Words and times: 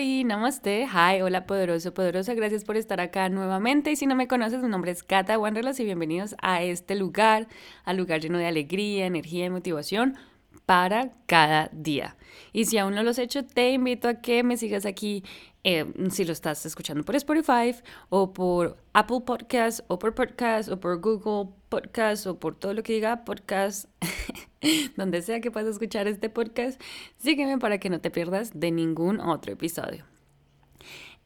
Namaste, 0.00 0.86
hi, 0.86 1.20
hola 1.20 1.44
poderoso, 1.44 1.92
poderosa, 1.92 2.32
gracias 2.32 2.64
por 2.64 2.78
estar 2.78 3.02
acá 3.02 3.28
nuevamente. 3.28 3.92
Y 3.92 3.96
si 3.96 4.06
no 4.06 4.14
me 4.14 4.28
conoces, 4.28 4.62
mi 4.62 4.68
nombre 4.68 4.92
es 4.92 5.02
Kata 5.02 5.38
Wanderlos 5.38 5.78
y 5.78 5.84
bienvenidos 5.84 6.34
a 6.40 6.62
este 6.62 6.94
lugar, 6.94 7.48
al 7.84 7.98
lugar 7.98 8.22
lleno 8.22 8.38
de 8.38 8.46
alegría, 8.46 9.04
energía 9.04 9.44
y 9.44 9.50
motivación 9.50 10.16
para 10.64 11.10
cada 11.26 11.68
día. 11.72 12.16
Y 12.54 12.64
si 12.64 12.78
aún 12.78 12.94
no 12.94 13.02
lo 13.02 13.10
has 13.10 13.18
hecho, 13.18 13.44
te 13.44 13.72
invito 13.72 14.08
a 14.08 14.14
que 14.22 14.42
me 14.42 14.56
sigas 14.56 14.86
aquí 14.86 15.22
eh, 15.62 15.84
si 16.10 16.24
lo 16.24 16.32
estás 16.32 16.64
escuchando 16.64 17.04
por 17.04 17.16
Spotify 17.16 17.74
o 18.08 18.32
por 18.32 18.78
Apple 18.94 19.20
Podcasts 19.26 19.84
o 19.88 19.98
por 19.98 20.14
Podcast 20.14 20.70
o 20.70 20.80
por 20.80 21.00
Google 21.00 21.52
Podcast 21.68 22.26
o 22.26 22.38
por 22.38 22.58
todo 22.58 22.72
lo 22.72 22.82
que 22.82 22.94
diga 22.94 23.24
podcast, 23.24 23.88
donde 24.96 25.20
sea 25.20 25.40
que 25.40 25.50
puedas 25.50 25.68
escuchar 25.68 26.06
este 26.08 26.30
podcast, 26.30 26.80
sígueme 27.18 27.58
para 27.58 27.78
que 27.78 27.90
no 27.90 28.00
te 28.00 28.10
pierdas 28.10 28.58
de 28.58 28.70
ningún 28.70 29.20
otro 29.20 29.52
episodio. 29.52 30.04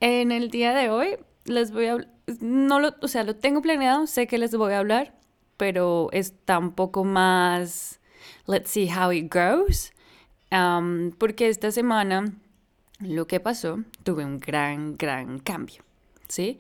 En 0.00 0.32
el 0.32 0.50
día 0.50 0.74
de 0.74 0.90
hoy 0.90 1.16
les 1.44 1.70
voy 1.70 1.86
a 1.86 1.98
no 2.40 2.80
lo, 2.80 2.94
o 3.02 3.08
sea, 3.08 3.22
lo 3.22 3.36
tengo 3.36 3.62
planeado, 3.62 4.06
sé 4.06 4.26
que 4.26 4.38
les 4.38 4.56
voy 4.56 4.72
a 4.72 4.78
hablar, 4.78 5.14
pero 5.56 6.08
está 6.12 6.58
un 6.58 6.72
poco 6.72 7.04
más 7.04 8.00
let's 8.46 8.70
see 8.70 8.88
how 8.88 9.12
it 9.12 9.32
goes. 9.32 9.92
Um, 10.50 11.12
porque 11.12 11.48
esta 11.48 11.70
semana 11.70 12.32
lo 13.00 13.26
que 13.26 13.40
pasó, 13.40 13.82
tuve 14.02 14.24
un 14.24 14.38
gran, 14.38 14.96
gran 14.96 15.38
cambio, 15.38 15.82
¿sí? 16.28 16.58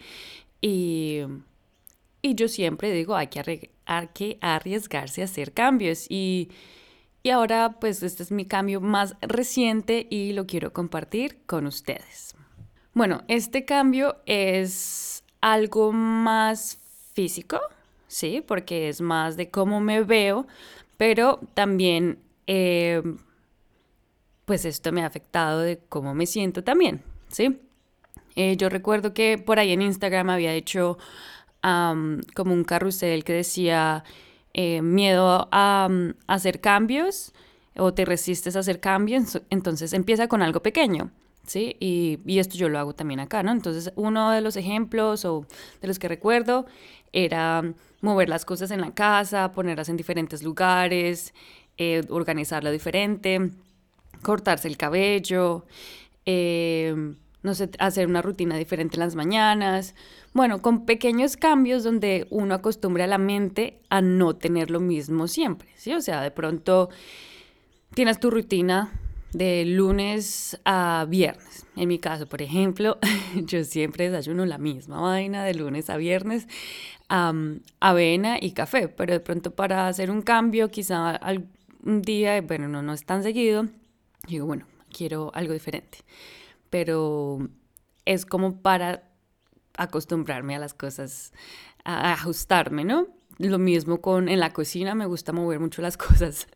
Y, 0.60 1.20
y 2.22 2.34
yo 2.34 2.48
siempre 2.48 2.92
digo, 2.92 3.14
hay 3.14 3.28
que, 3.28 3.70
hay 3.86 4.08
que 4.08 4.38
arriesgarse 4.40 5.22
a 5.22 5.26
hacer 5.26 5.52
cambios. 5.52 6.06
Y, 6.08 6.50
y 7.22 7.30
ahora, 7.30 7.76
pues, 7.80 8.02
este 8.02 8.22
es 8.22 8.32
mi 8.32 8.46
cambio 8.46 8.80
más 8.80 9.16
reciente 9.20 10.06
y 10.10 10.32
lo 10.32 10.46
quiero 10.46 10.72
compartir 10.72 11.38
con 11.46 11.66
ustedes. 11.66 12.34
Bueno, 12.94 13.22
este 13.28 13.64
cambio 13.64 14.16
es 14.26 15.24
algo 15.40 15.92
más 15.92 16.78
físico, 17.12 17.60
¿sí? 18.08 18.42
Porque 18.46 18.88
es 18.88 19.00
más 19.00 19.36
de 19.36 19.50
cómo 19.50 19.80
me 19.80 20.02
veo, 20.02 20.46
pero 20.96 21.40
también... 21.54 22.18
Eh, 22.46 23.02
pues 24.44 24.64
esto 24.64 24.92
me 24.92 25.02
ha 25.02 25.06
afectado 25.06 25.60
de 25.60 25.80
cómo 25.88 26.14
me 26.14 26.26
siento 26.26 26.64
también, 26.64 27.02
¿sí? 27.28 27.60
Eh, 28.36 28.56
yo 28.56 28.68
recuerdo 28.68 29.14
que 29.14 29.38
por 29.38 29.58
ahí 29.58 29.72
en 29.72 29.82
Instagram 29.82 30.30
había 30.30 30.52
hecho 30.52 30.98
como 31.62 32.52
un 32.52 32.62
carrusel 32.62 33.24
que 33.24 33.32
decía 33.32 34.04
eh, 34.52 34.82
miedo 34.82 35.48
a, 35.50 35.88
hacer 36.26 36.60
cambios 36.60 37.32
o 37.74 37.94
te 37.94 38.04
resistes 38.04 38.54
a 38.54 38.58
hacer 38.58 38.80
cambios, 38.80 39.40
entonces 39.48 39.94
empieza 39.94 40.28
con 40.28 40.42
algo 40.42 40.60
pequeño. 40.62 41.10
¿Sí? 41.46 41.76
Y, 41.78 42.20
y, 42.24 42.38
esto 42.38 42.56
yo 42.56 42.70
lo 42.70 42.78
hago 42.78 42.94
también 42.94 43.20
acá, 43.20 43.42
¿no? 43.42 43.52
Entonces, 43.52 43.92
uno 43.96 44.30
de 44.30 44.40
los 44.40 44.56
ejemplos 44.56 45.26
o 45.26 45.46
de 45.82 45.88
los 45.88 45.98
que 45.98 46.08
recuerdo 46.08 46.64
era 47.12 47.62
mover 48.00 48.30
las 48.30 48.46
cosas 48.46 48.70
en 48.70 48.80
la 48.80 48.94
casa, 48.94 49.52
ponerlas 49.52 49.90
en 49.90 49.98
diferentes 49.98 50.42
lugares, 50.42 51.34
eh, 51.76 52.02
organizarlo 52.08 52.70
diferente, 52.70 53.50
cortarse 54.22 54.68
el 54.68 54.76
cabello, 54.76 55.66
em, 56.24 57.16
no 57.42 57.54
sé, 57.54 57.70
hacer 57.78 58.06
una 58.06 58.22
rutina 58.22 58.56
diferente 58.56 58.96
en 58.96 59.00
las 59.00 59.14
mañanas. 59.14 59.94
Bueno, 60.32 60.62
con 60.62 60.86
pequeños 60.86 61.36
cambios 61.36 61.84
donde 61.84 62.26
uno 62.30 62.54
acostumbra 62.54 63.04
a 63.04 63.06
la 63.06 63.18
mente 63.18 63.80
a 63.90 64.00
no 64.00 64.34
tener 64.34 64.70
lo 64.70 64.80
mismo 64.80 65.28
siempre, 65.28 65.68
¿sí? 65.76 65.92
O 65.92 66.00
sea, 66.00 66.22
de 66.22 66.30
pronto 66.30 66.88
tienes 67.94 68.18
tu 68.18 68.30
rutina 68.30 68.92
de 69.34 69.64
lunes 69.66 70.58
a 70.64 71.06
viernes. 71.08 71.66
En 71.76 71.88
mi 71.88 71.98
caso, 71.98 72.26
por 72.26 72.40
ejemplo, 72.40 72.98
yo 73.34 73.64
siempre 73.64 74.08
desayuno 74.08 74.46
la 74.46 74.58
misma 74.58 75.00
vaina 75.00 75.44
de 75.44 75.54
lunes 75.54 75.90
a 75.90 75.96
viernes, 75.96 76.46
avena 77.08 78.38
y 78.40 78.52
café, 78.52 78.88
pero 78.88 79.12
de 79.12 79.20
pronto 79.20 79.50
para 79.50 79.88
hacer 79.88 80.10
un 80.10 80.22
cambio, 80.22 80.70
quizá 80.70 81.20
un 81.84 82.00
día, 82.00 82.40
bueno, 82.40 82.68
no, 82.68 82.82
no 82.82 82.92
es 82.92 83.04
tan 83.04 83.22
seguido, 83.22 83.66
digo, 84.26 84.46
bueno, 84.46 84.66
quiero 84.92 85.30
algo 85.34 85.52
diferente. 85.52 85.98
Pero 86.70 87.48
es 88.04 88.26
como 88.26 88.60
para 88.62 89.10
acostumbrarme 89.76 90.54
a 90.54 90.58
las 90.58 90.74
cosas, 90.74 91.32
a 91.84 92.12
ajustarme, 92.12 92.84
¿no? 92.84 93.08
Lo 93.38 93.58
mismo 93.58 94.00
con 94.00 94.28
en 94.28 94.38
la 94.38 94.52
cocina, 94.52 94.94
me 94.94 95.06
gusta 95.06 95.32
mover 95.32 95.58
mucho 95.58 95.82
las 95.82 95.96
cosas, 95.98 96.46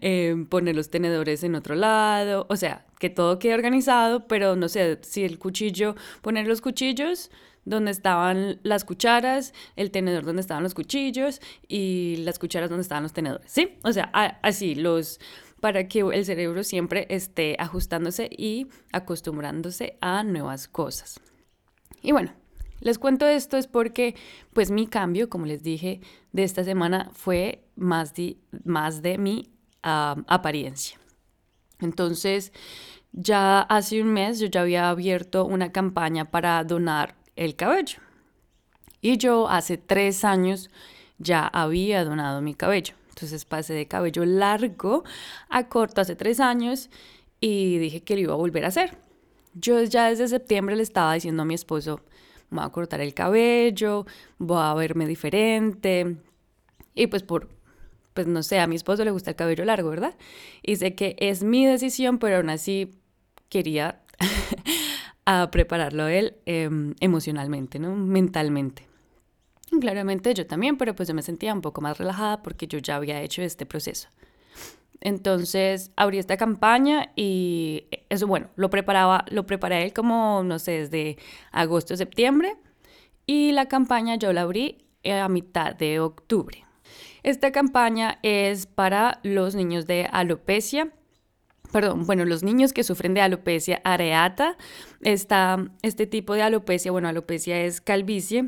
eh, 0.00 0.34
poner 0.48 0.74
los 0.74 0.90
tenedores 0.90 1.44
en 1.44 1.54
otro 1.54 1.76
lado, 1.76 2.46
o 2.48 2.56
sea, 2.56 2.86
que 2.98 3.10
todo 3.10 3.38
quede 3.38 3.54
organizado, 3.54 4.26
pero 4.26 4.56
no 4.56 4.68
sé, 4.68 4.98
si 5.02 5.24
el 5.24 5.38
cuchillo, 5.38 5.94
poner 6.20 6.48
los 6.48 6.60
cuchillos 6.60 7.30
donde 7.64 7.90
estaban 7.90 8.58
las 8.62 8.84
cucharas, 8.84 9.52
el 9.76 9.90
tenedor 9.90 10.24
donde 10.24 10.40
estaban 10.40 10.62
los 10.62 10.74
cuchillos 10.74 11.40
y 11.68 12.16
las 12.18 12.38
cucharas 12.38 12.70
donde 12.70 12.82
estaban 12.82 13.02
los 13.02 13.12
tenedores, 13.12 13.50
¿sí? 13.50 13.78
O 13.84 13.92
sea, 13.92 14.04
así, 14.42 14.74
los 14.74 15.20
para 15.60 15.88
que 15.88 16.00
el 16.00 16.24
cerebro 16.24 16.64
siempre 16.64 17.06
esté 17.10 17.56
ajustándose 17.58 18.28
y 18.30 18.66
acostumbrándose 18.92 19.98
a 20.00 20.22
nuevas 20.24 20.68
cosas. 20.68 21.20
Y 22.02 22.12
bueno, 22.12 22.32
les 22.80 22.98
cuento 22.98 23.26
esto 23.26 23.56
es 23.56 23.66
porque 23.66 24.14
pues 24.52 24.70
mi 24.70 24.86
cambio, 24.86 25.28
como 25.28 25.46
les 25.46 25.62
dije, 25.62 26.00
de 26.32 26.44
esta 26.44 26.62
semana 26.64 27.10
fue 27.12 27.64
más 27.74 28.14
de, 28.14 29.18
mi 29.18 29.50
apariencia. 29.82 30.98
Entonces, 31.80 32.52
ya 33.12 33.60
hace 33.60 34.02
un 34.02 34.12
mes 34.12 34.38
yo 34.38 34.46
ya 34.46 34.60
había 34.60 34.90
abierto 34.90 35.44
una 35.44 35.72
campaña 35.72 36.30
para 36.30 36.62
donar 36.64 37.16
el 37.36 37.56
cabello. 37.56 37.98
Y 39.00 39.16
yo 39.16 39.48
hace 39.48 39.78
tres 39.78 40.24
años 40.24 40.70
ya 41.18 41.46
había 41.46 42.04
donado 42.04 42.42
mi 42.42 42.54
cabello. 42.54 42.94
Entonces 43.18 43.44
pasé 43.44 43.74
de 43.74 43.88
cabello 43.88 44.24
largo 44.24 45.02
a 45.48 45.68
corto 45.68 46.00
hace 46.00 46.14
tres 46.14 46.38
años 46.38 46.88
y 47.40 47.78
dije 47.78 48.00
que 48.02 48.14
lo 48.14 48.20
iba 48.20 48.32
a 48.34 48.36
volver 48.36 48.64
a 48.64 48.68
hacer. 48.68 48.96
Yo 49.54 49.82
ya 49.82 50.08
desde 50.08 50.28
septiembre 50.28 50.76
le 50.76 50.84
estaba 50.84 51.14
diciendo 51.14 51.42
a 51.42 51.44
mi 51.44 51.54
esposo, 51.54 52.00
voy 52.48 52.64
a 52.64 52.68
cortar 52.68 53.00
el 53.00 53.14
cabello, 53.14 54.06
voy 54.38 54.62
a 54.62 54.72
verme 54.74 55.08
diferente. 55.08 56.16
Y 56.94 57.08
pues 57.08 57.24
por, 57.24 57.48
pues 58.14 58.28
no 58.28 58.44
sé, 58.44 58.60
a 58.60 58.68
mi 58.68 58.76
esposo 58.76 59.04
le 59.04 59.10
gusta 59.10 59.30
el 59.30 59.36
cabello 59.36 59.64
largo, 59.64 59.90
¿verdad? 59.90 60.14
Y 60.62 60.76
sé 60.76 60.94
que 60.94 61.16
es 61.18 61.42
mi 61.42 61.66
decisión, 61.66 62.18
pero 62.20 62.36
aún 62.36 62.50
así 62.50 62.92
quería 63.48 64.00
a 65.26 65.50
prepararlo 65.50 66.06
él 66.06 66.36
em, 66.46 66.94
emocionalmente, 67.00 67.80
¿no? 67.80 67.96
Mentalmente. 67.96 68.87
Claramente 69.80 70.32
yo 70.34 70.46
también, 70.46 70.76
pero 70.76 70.94
pues 70.94 71.08
yo 71.08 71.14
me 71.14 71.22
sentía 71.22 71.52
un 71.52 71.60
poco 71.60 71.80
más 71.80 71.98
relajada 71.98 72.42
porque 72.42 72.66
yo 72.66 72.78
ya 72.78 72.96
había 72.96 73.20
hecho 73.20 73.42
este 73.42 73.66
proceso. 73.66 74.08
Entonces 75.00 75.92
abrí 75.96 76.18
esta 76.18 76.36
campaña 76.36 77.12
y 77.14 77.86
eso, 78.08 78.26
bueno, 78.26 78.48
lo 78.56 78.70
preparaba, 78.70 79.24
lo 79.30 79.46
preparé 79.46 79.84
él 79.84 79.92
como, 79.92 80.42
no 80.42 80.58
sé, 80.58 80.72
desde 80.72 81.18
agosto, 81.52 81.96
septiembre 81.96 82.56
y 83.26 83.52
la 83.52 83.66
campaña 83.66 84.16
yo 84.16 84.32
la 84.32 84.42
abrí 84.42 84.84
a 85.04 85.28
mitad 85.28 85.74
de 85.76 86.00
octubre. 86.00 86.64
Esta 87.22 87.52
campaña 87.52 88.18
es 88.22 88.66
para 88.66 89.20
los 89.22 89.54
niños 89.54 89.86
de 89.86 90.08
alopecia, 90.10 90.92
perdón, 91.72 92.06
bueno, 92.06 92.24
los 92.24 92.42
niños 92.42 92.72
que 92.72 92.84
sufren 92.84 93.14
de 93.14 93.20
alopecia 93.20 93.80
areata. 93.84 94.56
Está 95.02 95.70
este 95.82 96.06
tipo 96.06 96.34
de 96.34 96.42
alopecia, 96.42 96.90
bueno, 96.90 97.08
alopecia 97.08 97.60
es 97.60 97.80
calvicie, 97.80 98.44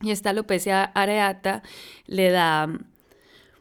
y 0.00 0.10
esta 0.10 0.30
alopecia 0.30 0.84
areata 0.84 1.62
le 2.06 2.30
da, 2.30 2.68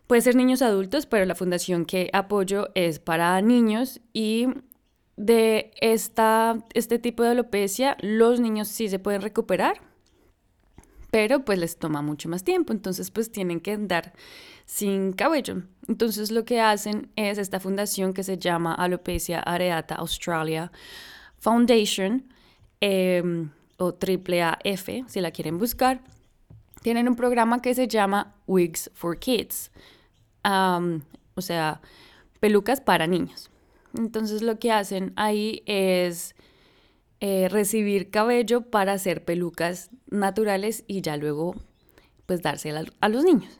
puede 0.05 0.21
ser 0.21 0.35
niños 0.35 0.61
adultos, 0.61 1.05
pero 1.05 1.25
la 1.25 1.35
fundación 1.35 1.85
que 1.85 2.09
apoyo 2.13 2.69
es 2.75 2.99
para 2.99 3.41
niños. 3.41 4.01
Y 4.13 4.47
de 5.15 5.71
esta, 5.81 6.63
este 6.73 6.99
tipo 6.99 7.23
de 7.23 7.29
alopecia 7.29 7.97
los 8.01 8.39
niños 8.39 8.67
sí 8.67 8.87
se 8.87 8.99
pueden 8.99 9.21
recuperar, 9.21 9.81
pero 11.09 11.43
pues 11.43 11.57
les 11.57 11.77
toma 11.77 12.01
mucho 12.01 12.29
más 12.29 12.43
tiempo, 12.43 12.73
entonces 12.73 13.09
pues 13.09 13.31
tienen 13.31 13.59
que 13.59 13.71
andar 13.71 14.13
sin 14.65 15.13
cabello. 15.13 15.63
Entonces 15.87 16.29
lo 16.29 16.45
que 16.45 16.61
hacen 16.61 17.09
es 17.15 17.39
esta 17.39 17.59
fundación 17.59 18.13
que 18.13 18.23
se 18.23 18.37
llama 18.37 18.75
Alopecia 18.75 19.39
Areata 19.39 19.95
Australia 19.95 20.71
Foundation 21.39 22.31
eh, 22.81 23.47
o 23.77 23.87
AAAF, 23.87 24.89
si 25.07 25.21
la 25.21 25.31
quieren 25.31 25.57
buscar 25.57 26.01
tienen 26.81 27.07
un 27.07 27.15
programa 27.15 27.61
que 27.61 27.73
se 27.73 27.87
llama 27.87 28.35
Wigs 28.45 28.91
for 28.93 29.17
Kids, 29.19 29.71
o 30.43 31.41
sea, 31.41 31.81
pelucas 32.39 32.81
para 32.81 33.07
niños. 33.07 33.49
Entonces 33.97 34.41
lo 34.41 34.59
que 34.59 34.71
hacen 34.71 35.13
ahí 35.15 35.63
es 35.65 36.35
eh, 37.19 37.49
recibir 37.49 38.09
cabello 38.09 38.61
para 38.61 38.93
hacer 38.93 39.25
pelucas 39.25 39.89
naturales 40.09 40.83
y 40.87 41.01
ya 41.01 41.17
luego 41.17 41.55
pues 42.25 42.41
dárselas 42.41 42.87
a 42.99 43.09
los 43.09 43.23
niños, 43.23 43.59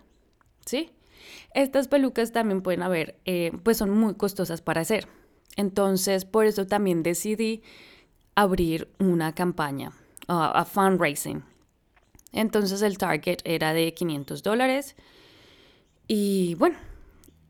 ¿sí? 0.66 0.92
Estas 1.54 1.88
pelucas 1.88 2.31
también 2.31 2.62
pueden 2.62 2.84
haber, 2.84 3.18
eh, 3.25 3.52
pues 3.63 3.78
son 3.78 3.90
muy 3.92 4.16
costosas 4.16 4.62
para 4.62 4.81
hacer. 4.81 5.08
Entonces 5.56 6.25
por 6.25 6.46
eso 6.46 6.68
también 6.68 7.02
decidí 7.02 7.63
abrir 8.36 8.90
una 9.00 9.34
campaña, 9.34 9.92
a 10.28 10.66
fundraising. 10.66 11.44
Entonces 12.31 12.81
el 12.81 12.97
target 12.97 13.39
era 13.44 13.74
de 13.74 13.94
500 13.94 14.44
dólares. 14.44 14.95
Y 16.07 16.56
bueno, 16.56 16.77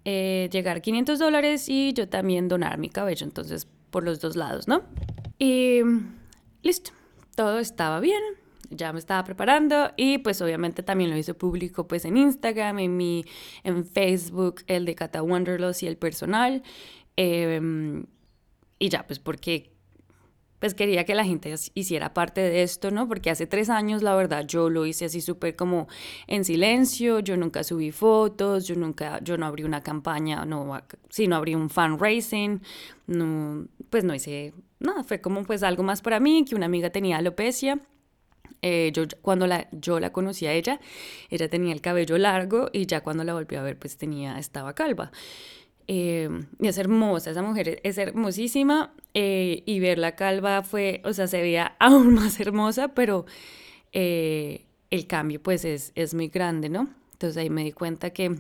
eh, 0.06 0.50
llegar 0.51 0.77
a 0.77 0.79
500 0.79 1.19
dólares 1.19 1.69
y 1.69 1.94
yo 1.94 2.07
también 2.09 2.47
donar 2.47 2.77
mi 2.77 2.89
cabello. 2.89 3.25
Entonces, 3.25 3.68
por 3.89 4.03
los 4.03 4.19
dos 4.19 4.35
lados, 4.35 4.68
¿no? 4.68 4.83
Y 5.39 5.81
listo, 6.63 6.91
todo 7.35 7.59
estaba 7.59 8.00
bien. 8.00 8.21
Ya 8.69 8.91
me 8.91 9.00
estaba 9.00 9.24
preparando 9.24 9.91
y 9.95 10.18
pues 10.18 10.41
obviamente 10.41 10.83
también 10.83 11.09
lo 11.09 11.15
hice 11.15 11.33
público 11.33 11.88
pues 11.88 12.03
en 12.03 12.18
Instagram, 12.18 12.79
en 12.79 12.97
mi, 12.97 13.24
en 13.63 13.85
Facebook, 13.85 14.63
el 14.68 14.83
de 14.83 14.94
Cata 14.94 15.24
Wanderlust 15.24 15.83
y 15.83 15.88
el 15.88 15.97
personal. 15.97 16.63
Em, 17.15 18.06
y 18.77 18.89
ya, 18.89 19.07
pues 19.07 19.19
porque 19.19 19.71
pues 20.59 20.74
quería 20.74 21.06
que 21.06 21.15
la 21.15 21.24
gente 21.24 21.54
hiciera 21.74 22.13
parte 22.13 22.42
de 22.42 22.63
esto, 22.63 22.92
¿no? 22.92 23.07
Porque 23.07 23.30
hace 23.30 23.45
tres 23.48 23.69
años, 23.69 24.01
la 24.01 24.15
verdad, 24.15 24.45
yo 24.48 24.69
lo 24.69 24.86
hice 24.86 25.06
así 25.06 25.21
súper 25.21 25.56
como 25.56 25.88
en 26.25 26.45
silencio, 26.45 27.19
yo 27.19 27.38
nunca 27.38 27.63
subí 27.63 27.92
fotos, 27.92 28.68
yo 28.68 28.75
nunca, 28.75 29.19
yo 29.24 29.38
no 29.38 29.45
abrí 29.45 29.63
una 29.63 29.83
campaña, 29.83 30.45
no, 30.45 30.81
sí, 31.09 31.27
no 31.27 31.36
abrí 31.36 31.56
un 31.56 31.69
fundraising, 31.69 32.62
no, 33.07 33.68
pues 33.89 34.04
no 34.04 34.15
hice 34.15 34.54
nada, 34.80 35.04
fue 35.04 35.21
como 35.21 35.44
pues 35.44 35.63
algo 35.63 35.83
más 35.83 36.01
para 36.01 36.19
mí, 36.19 36.44
que 36.45 36.56
una 36.56 36.65
amiga 36.65 36.89
tenía 36.89 37.18
alopecia, 37.18 37.80
eh, 38.62 38.92
yo 38.94 39.03
cuando 39.21 39.45
la, 39.45 39.68
yo 39.71 40.00
la 40.00 40.12
conocí 40.12 40.48
a 40.48 40.53
ella, 40.53 40.80
ella 41.30 41.50
tenía 41.50 41.74
el 41.74 41.81
cabello 41.81 42.18
largo 42.18 42.69
y 42.74 42.88
ya 42.88 43.01
cuando 43.01 43.24
la 43.24 43.33
volví 43.33 43.56
a 43.56 43.62
ver, 43.62 43.77
pues 43.77 43.98
tenía, 43.98 44.39
estaba 44.39 44.74
calva. 44.74 45.12
Eh, 45.89 46.30
es 46.60 46.78
hermosa, 46.78 47.31
esa 47.31 47.42
mujer 47.42 47.80
es 47.84 47.98
hermosísima 47.98 48.94
eh, 49.13 49.63
y 49.66 49.80
verla 49.80 50.18
calva 50.18 50.62
fue, 50.62 51.01
o 51.06 51.13
sea, 51.13 51.28
se 51.28 51.42
veía 51.42 51.75
aún 51.80 52.13
más 52.13 52.39
hermosa, 52.39 52.89
pero 52.89 53.25
eh, 53.94 54.66
el 54.89 55.07
cambio 55.07 55.42
pues 55.42 55.63
es, 55.66 55.94
es 55.95 56.13
muy 56.13 56.28
grande, 56.28 56.69
¿no? 56.69 56.89
Entonces 57.13 57.38
ahí 57.38 57.50
me 57.50 57.63
di 57.63 57.72
cuenta 57.72 58.10
que, 58.12 58.36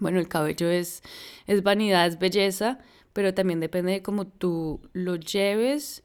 bueno, 0.00 0.18
el 0.18 0.28
cabello 0.28 0.68
es, 0.70 1.02
es 1.46 1.62
vanidad, 1.62 2.06
es 2.06 2.18
belleza, 2.18 2.78
pero 3.12 3.32
también 3.32 3.60
depende 3.60 3.92
de 3.92 4.02
cómo 4.02 4.26
tú 4.26 4.80
lo 4.92 5.16
lleves 5.16 6.04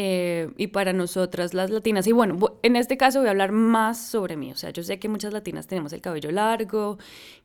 eh, 0.00 0.52
y 0.56 0.68
para 0.68 0.92
nosotras 0.92 1.54
las 1.54 1.70
latinas, 1.70 2.06
y 2.06 2.12
bueno, 2.12 2.38
en 2.62 2.76
este 2.76 2.96
caso 2.96 3.18
voy 3.18 3.26
a 3.26 3.32
hablar 3.32 3.50
más 3.50 4.00
sobre 4.00 4.36
mí, 4.36 4.52
o 4.52 4.56
sea, 4.56 4.70
yo 4.70 4.84
sé 4.84 5.00
que 5.00 5.08
muchas 5.08 5.32
latinas 5.32 5.66
tenemos 5.66 5.92
el 5.92 6.00
cabello 6.00 6.30
largo, 6.30 6.98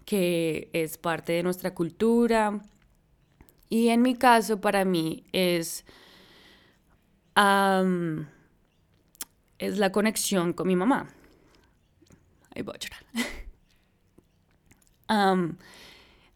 que 0.06 0.70
es 0.72 1.00
parte 1.00 1.34
de 1.34 1.42
nuestra 1.42 1.74
cultura, 1.74 2.62
y 3.70 3.88
en 3.88 4.04
mi 4.04 4.14
caso 4.14 4.62
para 4.62 4.86
mí 4.86 5.24
es, 5.32 5.84
es 9.58 9.78
la 9.80 9.92
conexión 9.92 10.54
con 10.54 10.68
mi 10.68 10.76
mamá. 10.76 11.08
Ahí 12.54 12.62
voy 12.62 12.76
a 12.76 12.78
llorar. 12.78 13.04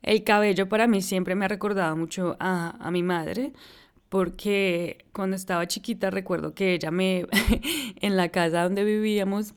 el 0.02 0.24
cabello 0.24 0.68
para 0.68 0.88
mí 0.88 1.04
siempre 1.04 1.36
me 1.36 1.46
ha 1.46 1.48
recordado 1.48 1.96
mucho 1.96 2.36
a, 2.40 2.76
a 2.80 2.90
mi 2.90 3.04
madre 3.04 3.54
porque 4.10 5.06
cuando 5.14 5.36
estaba 5.36 5.68
chiquita 5.68 6.10
recuerdo 6.10 6.54
que 6.54 6.74
ella 6.74 6.92
me, 6.92 7.28
en 8.02 8.18
la 8.18 8.30
casa 8.30 8.64
donde 8.64 8.84
vivíamos, 8.84 9.54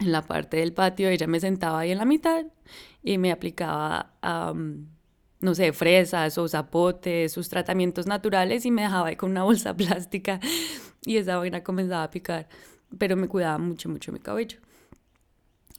en 0.00 0.12
la 0.12 0.22
parte 0.22 0.56
del 0.58 0.72
patio, 0.72 1.08
ella 1.08 1.26
me 1.26 1.40
sentaba 1.40 1.80
ahí 1.80 1.90
en 1.90 1.98
la 1.98 2.04
mitad 2.04 2.46
y 3.02 3.18
me 3.18 3.30
aplicaba, 3.30 4.12
no 5.40 5.54
sé, 5.54 5.72
fresas 5.72 6.36
o 6.38 6.48
zapotes, 6.48 7.32
sus 7.32 7.48
tratamientos 7.48 8.06
naturales 8.06 8.64
y 8.66 8.70
me 8.70 8.82
dejaba 8.82 9.08
ahí 9.08 9.16
con 9.16 9.30
una 9.30 9.42
bolsa 9.44 9.76
plástica 9.76 10.40
y 11.04 11.18
esa 11.18 11.36
vaina 11.36 11.62
comenzaba 11.62 12.04
a 12.04 12.10
picar, 12.10 12.48
pero 12.98 13.16
me 13.16 13.28
cuidaba 13.28 13.58
mucho, 13.58 13.88
mucho 13.88 14.10
mi 14.12 14.18
cabello. 14.18 14.58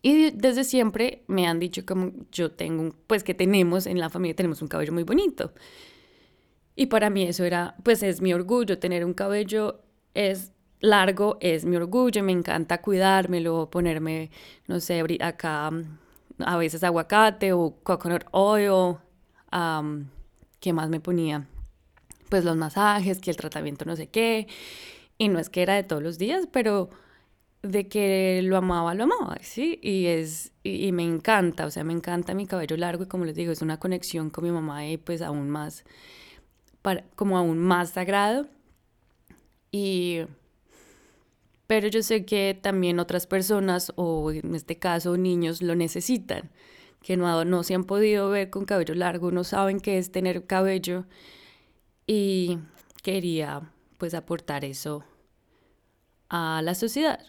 Y 0.01 0.30
desde 0.30 0.63
siempre 0.63 1.24
me 1.25 1.48
han 1.48 1.60
dicho 1.60 1.84
como 1.84 2.12
yo 2.31 2.51
tengo, 2.51 2.96
pues 3.08 3.24
que 3.24 3.34
tenemos 3.34 3.88
en 3.88 4.00
la 4.00 4.12
familia, 4.12 4.36
tenemos 4.36 4.62
un 4.62 4.68
cabello 4.68 4.94
muy 4.94 5.01
bonito. 5.01 5.51
Y 6.75 6.88
para 6.88 7.10
mí 7.10 7.24
eso 7.24 7.44
era, 7.45 7.75
pues 7.83 8.04
es 8.04 8.22
mi 8.22 8.33
orgullo, 8.33 8.80
tener 8.80 9.06
un 9.06 9.13
cabello 9.13 9.81
es 10.13 10.51
largo, 10.81 11.38
es 11.42 11.66
mi 11.66 11.75
orgullo, 11.75 12.24
me 12.24 12.31
encanta 12.31 12.81
cuidármelo, 12.81 13.69
ponerme, 13.69 14.31
no 14.68 14.80
sé, 14.80 15.04
acá 15.22 15.72
a 16.39 16.57
veces 16.57 16.83
aguacate 16.83 17.54
o 17.54 17.75
coconut 17.83 18.25
oil, 18.31 18.98
¿qué 20.60 20.74
más 20.74 20.89
me 20.89 21.00
ponía? 21.00 21.48
Pues 22.30 22.44
los 22.44 22.57
masajes, 22.57 23.19
que 23.19 23.31
el 23.31 23.38
tratamiento 23.38 23.86
no 23.86 23.95
sé 23.95 24.07
qué, 24.07 24.48
y 25.18 25.30
no 25.30 25.39
es 25.39 25.50
que 25.50 25.62
era 25.62 25.75
de 25.75 25.83
todos 25.83 26.04
los 26.04 26.18
días, 26.18 26.48
pero 26.51 26.89
de 27.62 27.88
que 27.88 28.42
lo 28.44 28.57
amaba, 28.57 28.94
lo 28.94 29.06
amaba, 29.06 29.38
¿sí? 29.42 29.80
Y, 29.81 30.07
es, 30.07 30.51
y, 30.62 30.86
y, 30.86 30.92
me 30.92 31.04
encanta, 31.04 31.66
o 31.66 31.72
sea, 31.72 31.83
me 31.83 31.94
encanta 31.94 32.33
mi 32.36 32.45
cabello 32.45 32.77
largo 32.77 33.04
y 33.04 33.07
como 33.07 33.25
les 33.25 33.36
digo, 33.36 33.51
es 33.51 33.62
una 33.62 33.80
conexión 33.80 34.30
con 34.30 34.44
mi 34.44 34.51
mamá 34.51 34.88
y 34.88 34.98
pues 34.98 35.22
aún 35.22 35.50
más 35.50 35.83
como 37.16 37.38
aún 37.38 37.60
más 37.60 37.92
sagrado. 37.92 38.48
Y, 39.72 40.22
pero 41.68 41.88
yo 41.88 42.02
sé 42.04 42.26
que 42.26 42.58
también 42.60 43.00
otras 43.00 43.28
personas, 43.28 43.92
o 43.96 44.32
en 44.32 44.56
este 44.56 44.78
caso 44.78 45.18
niños, 45.18 45.62
lo 45.62 45.76
necesitan, 45.76 46.50
que 47.02 47.18
no, 47.18 47.46
no 47.46 47.64
se 47.64 47.76
han 47.76 47.84
podido 47.84 48.30
ver 48.30 48.50
con 48.50 48.66
cabello 48.66 48.96
largo, 48.96 49.32
no 49.32 49.44
saben 49.44 49.80
qué 49.80 49.98
es 49.98 50.12
tener 50.12 50.46
cabello. 50.46 51.06
Y 52.08 52.60
quería 53.04 53.72
pues 53.98 54.14
aportar 54.14 54.66
eso 54.66 55.04
a 56.30 56.62
la 56.64 56.76
sociedad. 56.76 57.20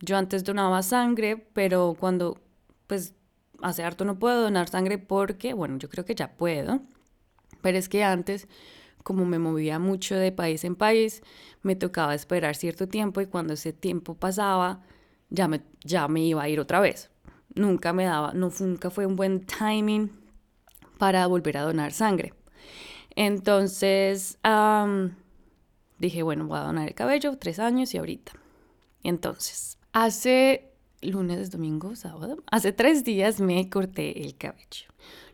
Yo 0.00 0.16
antes 0.16 0.44
donaba 0.44 0.82
sangre, 0.82 1.36
pero 1.36 1.96
cuando 1.98 2.38
pues 2.86 3.14
hace 3.62 3.82
harto 3.82 4.04
no 4.04 4.18
puedo 4.18 4.42
donar 4.42 4.68
sangre 4.68 4.98
porque, 4.98 5.52
bueno, 5.52 5.78
yo 5.78 5.88
creo 5.88 6.04
que 6.04 6.14
ya 6.14 6.36
puedo, 6.36 6.80
pero 7.60 7.78
es 7.78 7.88
que 7.88 8.02
antes 8.02 8.48
como 9.02 9.24
me 9.24 9.38
movía 9.38 9.78
mucho 9.78 10.16
de 10.16 10.32
país 10.32 10.64
en 10.64 10.76
país, 10.76 11.22
me 11.62 11.76
tocaba 11.76 12.14
esperar 12.14 12.56
cierto 12.56 12.88
tiempo 12.88 13.20
y 13.20 13.26
cuando 13.26 13.54
ese 13.54 13.72
tiempo 13.72 14.14
pasaba, 14.14 14.82
ya 15.28 15.48
me, 15.48 15.62
ya 15.84 16.08
me 16.08 16.20
iba 16.24 16.42
a 16.42 16.48
ir 16.48 16.60
otra 16.60 16.80
vez. 16.80 17.10
Nunca 17.54 17.92
me 17.92 18.04
daba, 18.04 18.32
no, 18.32 18.50
nunca 18.60 18.90
fue 18.90 19.06
un 19.06 19.16
buen 19.16 19.44
timing 19.44 20.10
para 20.98 21.26
volver 21.26 21.56
a 21.56 21.62
donar 21.62 21.92
sangre. 21.92 22.34
Entonces 23.16 24.38
dije, 25.98 26.22
bueno, 26.22 26.46
voy 26.46 26.58
a 26.58 26.62
donar 26.62 26.88
el 26.88 26.94
cabello, 26.94 27.36
tres 27.36 27.58
años 27.58 27.92
y 27.94 27.98
ahorita. 27.98 28.32
Entonces, 29.02 29.78
hace 29.92 30.70
lunes, 31.02 31.50
domingo, 31.50 31.96
sábado, 31.96 32.42
hace 32.50 32.72
tres 32.72 33.04
días 33.04 33.40
me 33.40 33.68
corté 33.68 34.24
el 34.24 34.36
cabello 34.36 34.90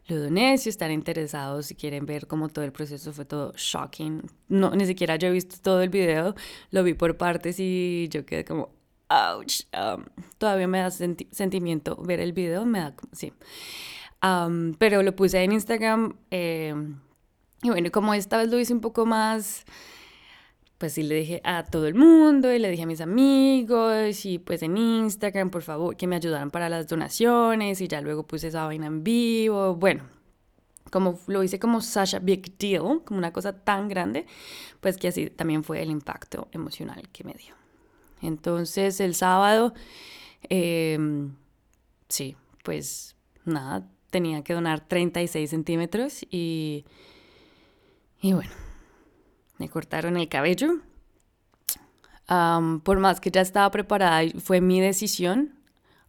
lo 0.08 0.18
doné. 0.20 0.58
Si 0.58 0.68
están 0.68 0.90
interesados, 0.92 1.66
si 1.66 1.74
quieren 1.74 2.06
ver 2.06 2.26
cómo 2.26 2.48
todo 2.48 2.64
el 2.64 2.72
proceso 2.72 3.12
fue 3.12 3.24
todo 3.24 3.52
shocking. 3.56 4.22
No, 4.48 4.70
ni 4.70 4.86
siquiera 4.86 5.16
yo 5.16 5.28
he 5.28 5.32
visto 5.32 5.56
todo 5.62 5.82
el 5.82 5.88
video, 5.88 6.34
lo 6.70 6.82
vi 6.82 6.94
por 6.94 7.16
partes 7.16 7.56
y 7.58 8.08
yo 8.10 8.24
quedé 8.24 8.44
como, 8.44 8.70
ouch. 9.08 9.62
Um, 9.72 10.04
todavía 10.38 10.68
me 10.68 10.78
da 10.78 10.90
sentimiento 10.90 11.96
ver 11.96 12.20
el 12.20 12.32
video, 12.32 12.64
me 12.64 12.80
da, 12.80 12.94
sí. 13.12 13.32
Um, 14.22 14.74
pero 14.74 15.02
lo 15.02 15.14
puse 15.14 15.42
en 15.42 15.52
Instagram. 15.52 16.16
Eh, 16.30 16.74
y 17.62 17.68
bueno, 17.70 17.90
como 17.90 18.14
esta 18.14 18.38
vez 18.38 18.48
lo 18.48 18.58
hice 18.58 18.72
un 18.72 18.80
poco 18.80 19.06
más 19.06 19.64
pues 20.78 20.92
sí 20.92 21.02
le 21.02 21.14
dije 21.14 21.40
a 21.44 21.64
todo 21.64 21.86
el 21.86 21.94
mundo 21.94 22.52
y 22.52 22.58
le 22.58 22.70
dije 22.70 22.82
a 22.82 22.86
mis 22.86 23.00
amigos 23.00 24.26
y 24.26 24.38
pues 24.38 24.62
en 24.62 24.76
Instagram, 24.76 25.50
por 25.50 25.62
favor, 25.62 25.96
que 25.96 26.06
me 26.06 26.16
ayudaran 26.16 26.50
para 26.50 26.68
las 26.68 26.86
donaciones 26.86 27.80
y 27.80 27.88
ya 27.88 28.00
luego 28.00 28.26
puse 28.26 28.48
esa 28.48 28.66
vaina 28.66 28.86
en 28.86 29.02
vivo. 29.02 29.74
Bueno, 29.74 30.04
como 30.90 31.18
lo 31.26 31.42
hice 31.42 31.58
como 31.58 31.80
such 31.80 32.14
a 32.14 32.18
big 32.18 32.58
deal, 32.58 33.02
como 33.04 33.18
una 33.18 33.32
cosa 33.32 33.52
tan 33.64 33.88
grande, 33.88 34.26
pues 34.80 34.98
que 34.98 35.08
así 35.08 35.30
también 35.30 35.64
fue 35.64 35.82
el 35.82 35.90
impacto 35.90 36.48
emocional 36.52 37.08
que 37.10 37.24
me 37.24 37.32
dio. 37.32 37.54
Entonces 38.20 39.00
el 39.00 39.14
sábado, 39.14 39.72
em, 40.48 41.34
sí, 42.08 42.36
pues 42.62 43.16
nada, 43.44 43.88
tenía 44.10 44.42
que 44.44 44.52
donar 44.52 44.86
36 44.86 45.48
centímetros 45.48 46.22
y, 46.30 46.84
y 48.20 48.32
bueno 48.34 48.65
me 49.58 49.68
cortaron 49.68 50.16
el 50.16 50.28
cabello. 50.28 50.80
por 52.82 52.98
más 52.98 53.20
que 53.20 53.30
ya 53.30 53.40
estaba 53.40 53.70
preparada 53.70 54.22
fue 54.40 54.60
mi 54.60 54.80
decisión, 54.80 55.54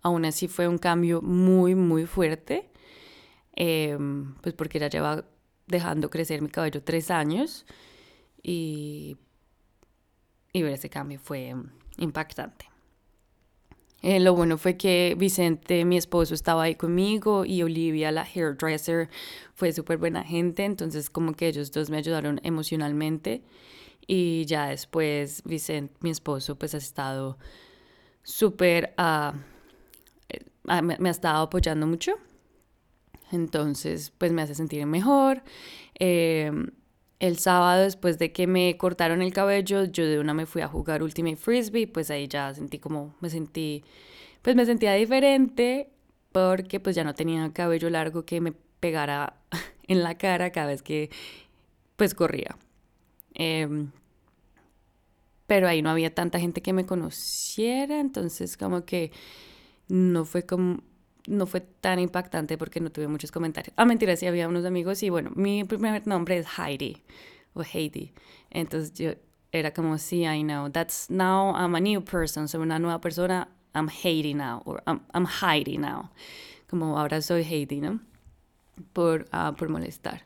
aún 0.01 0.25
así 0.25 0.47
fue 0.47 0.67
un 0.67 0.77
cambio 0.77 1.21
muy, 1.21 1.75
muy 1.75 2.05
fuerte, 2.05 2.69
em, 3.55 4.35
pues 4.41 4.53
porque 4.55 4.79
ya 4.79 4.89
lleva 4.89 5.25
dejando 5.67 6.09
crecer 6.09 6.41
mi 6.41 6.49
cabello 6.49 6.83
tres 6.83 7.11
años 7.11 7.65
y, 8.41 9.17
y 10.53 10.63
ver 10.63 10.73
ese 10.73 10.89
cambio 10.89 11.19
fue 11.19 11.55
impactante. 11.97 12.66
Eh, 14.03 14.19
lo 14.19 14.35
bueno 14.35 14.57
fue 14.57 14.77
que 14.77 15.15
Vicente, 15.17 15.83
mi 15.83 15.97
esposo, 15.97 16.33
estaba 16.35 16.63
ahí 16.63 16.75
conmigo 16.75 17.45
y 17.45 17.63
Olivia, 17.63 18.11
la 18.11 18.21
hairdresser, 18.23 19.09
fue 19.55 19.73
súper 19.73 19.97
buena 19.97 20.23
gente, 20.23 20.65
entonces 20.65 21.09
como 21.09 21.33
que 21.33 21.47
ellos 21.47 21.71
dos 21.71 21.89
me 21.89 21.97
ayudaron 21.97 22.39
emocionalmente 22.43 23.41
Y 24.07 24.45
ya 24.45 24.67
después 24.69 25.43
Vicente, 25.45 25.95
mi 26.01 26.11
esposo, 26.11 26.57
pues 26.57 26.75
ha 26.75 26.77
estado 26.77 27.37
súper, 28.23 28.93
uh, 28.99 29.33
me, 30.63 30.97
me, 30.99 31.09
ha 31.09 31.11
estado 31.11 31.43
apoyando 31.43 31.87
mucho. 31.87 32.13
Entonces, 33.31 34.11
pues 34.17 34.31
me 34.31 34.41
hace 34.41 34.55
sentir 34.55 34.85
mejor. 34.85 35.43
Eh, 35.99 36.51
el 37.19 37.39
sábado, 37.39 37.83
después 37.83 38.19
de 38.19 38.31
que 38.31 38.47
me 38.47 38.77
cortaron 38.77 39.21
el 39.21 39.33
cabello, 39.33 39.85
yo 39.85 40.05
de 40.05 40.19
una 40.19 40.33
me 40.33 40.45
fui 40.45 40.61
a 40.61 40.67
jugar 40.67 41.01
Ultimate 41.01 41.35
Frisbee, 41.37 41.87
pues 41.87 42.11
ahí 42.11 42.27
ya 42.27 42.53
sentí 42.53 42.79
como, 42.79 43.15
me 43.21 43.29
sentí, 43.29 43.83
pues 44.41 44.55
me 44.55 44.65
sentía 44.65 44.93
diferente 44.93 45.89
porque 46.31 46.79
pues 46.79 46.95
ya 46.95 47.03
no 47.03 47.15
tenía 47.15 47.51
cabello 47.53 47.89
largo 47.89 48.25
que 48.25 48.41
me 48.41 48.53
pegara 48.79 49.37
en 49.87 50.03
la 50.03 50.17
cara 50.17 50.51
cada 50.51 50.67
vez 50.67 50.83
que 50.83 51.09
pues 51.95 52.13
corría. 52.13 52.57
Em, 53.33 53.91
pero 55.47 55.67
ahí 55.67 55.81
no 55.81 55.89
había 55.89 56.13
tanta 56.13 56.39
gente 56.39 56.61
que 56.61 56.73
me 56.73 56.85
conociera, 56.85 57.99
entonces 57.99 58.57
como 58.57 58.85
que 58.85 59.11
no 59.87 60.25
fue 60.25 60.45
como 60.45 60.83
no 61.27 61.45
fue 61.45 61.61
tan 61.61 61.99
impactante 61.99 62.57
porque 62.57 62.79
no 62.79 62.89
tuve 62.89 63.07
muchos 63.07 63.31
comentarios. 63.31 63.73
Ah, 63.77 63.85
mentira, 63.85 64.15
sí 64.15 64.25
había 64.25 64.47
unos 64.47 64.65
amigos 64.65 65.03
y 65.03 65.09
bueno, 65.09 65.31
mi 65.35 65.63
primer 65.63 66.07
nombre 66.07 66.37
es 66.37 66.47
Heidi 66.57 67.03
o 67.53 67.63
Heidi. 67.63 68.13
Entonces 68.49 68.93
yo 68.93 69.11
era 69.51 69.73
como, 69.73 69.97
sí, 69.97 70.25
I 70.25 70.41
know, 70.41 70.69
that's 70.69 71.09
now 71.09 71.53
I'm 71.55 71.75
a 71.75 71.79
new 71.79 72.03
person, 72.03 72.47
soy 72.47 72.61
una 72.61 72.79
nueva 72.79 72.99
persona, 72.99 73.49
I'm 73.75 73.89
Heidi 73.89 74.33
now, 74.33 74.61
or 74.65 74.81
I'm, 74.87 75.01
I'm 75.13 75.25
Heidi 75.25 75.77
now. 75.77 76.09
Como 76.69 76.97
ahora 76.97 77.21
soy 77.21 77.43
Heidi, 77.43 77.79
¿no? 77.79 77.99
Por, 78.93 79.25
uh, 79.33 79.53
por 79.55 79.69
molestar. 79.69 80.23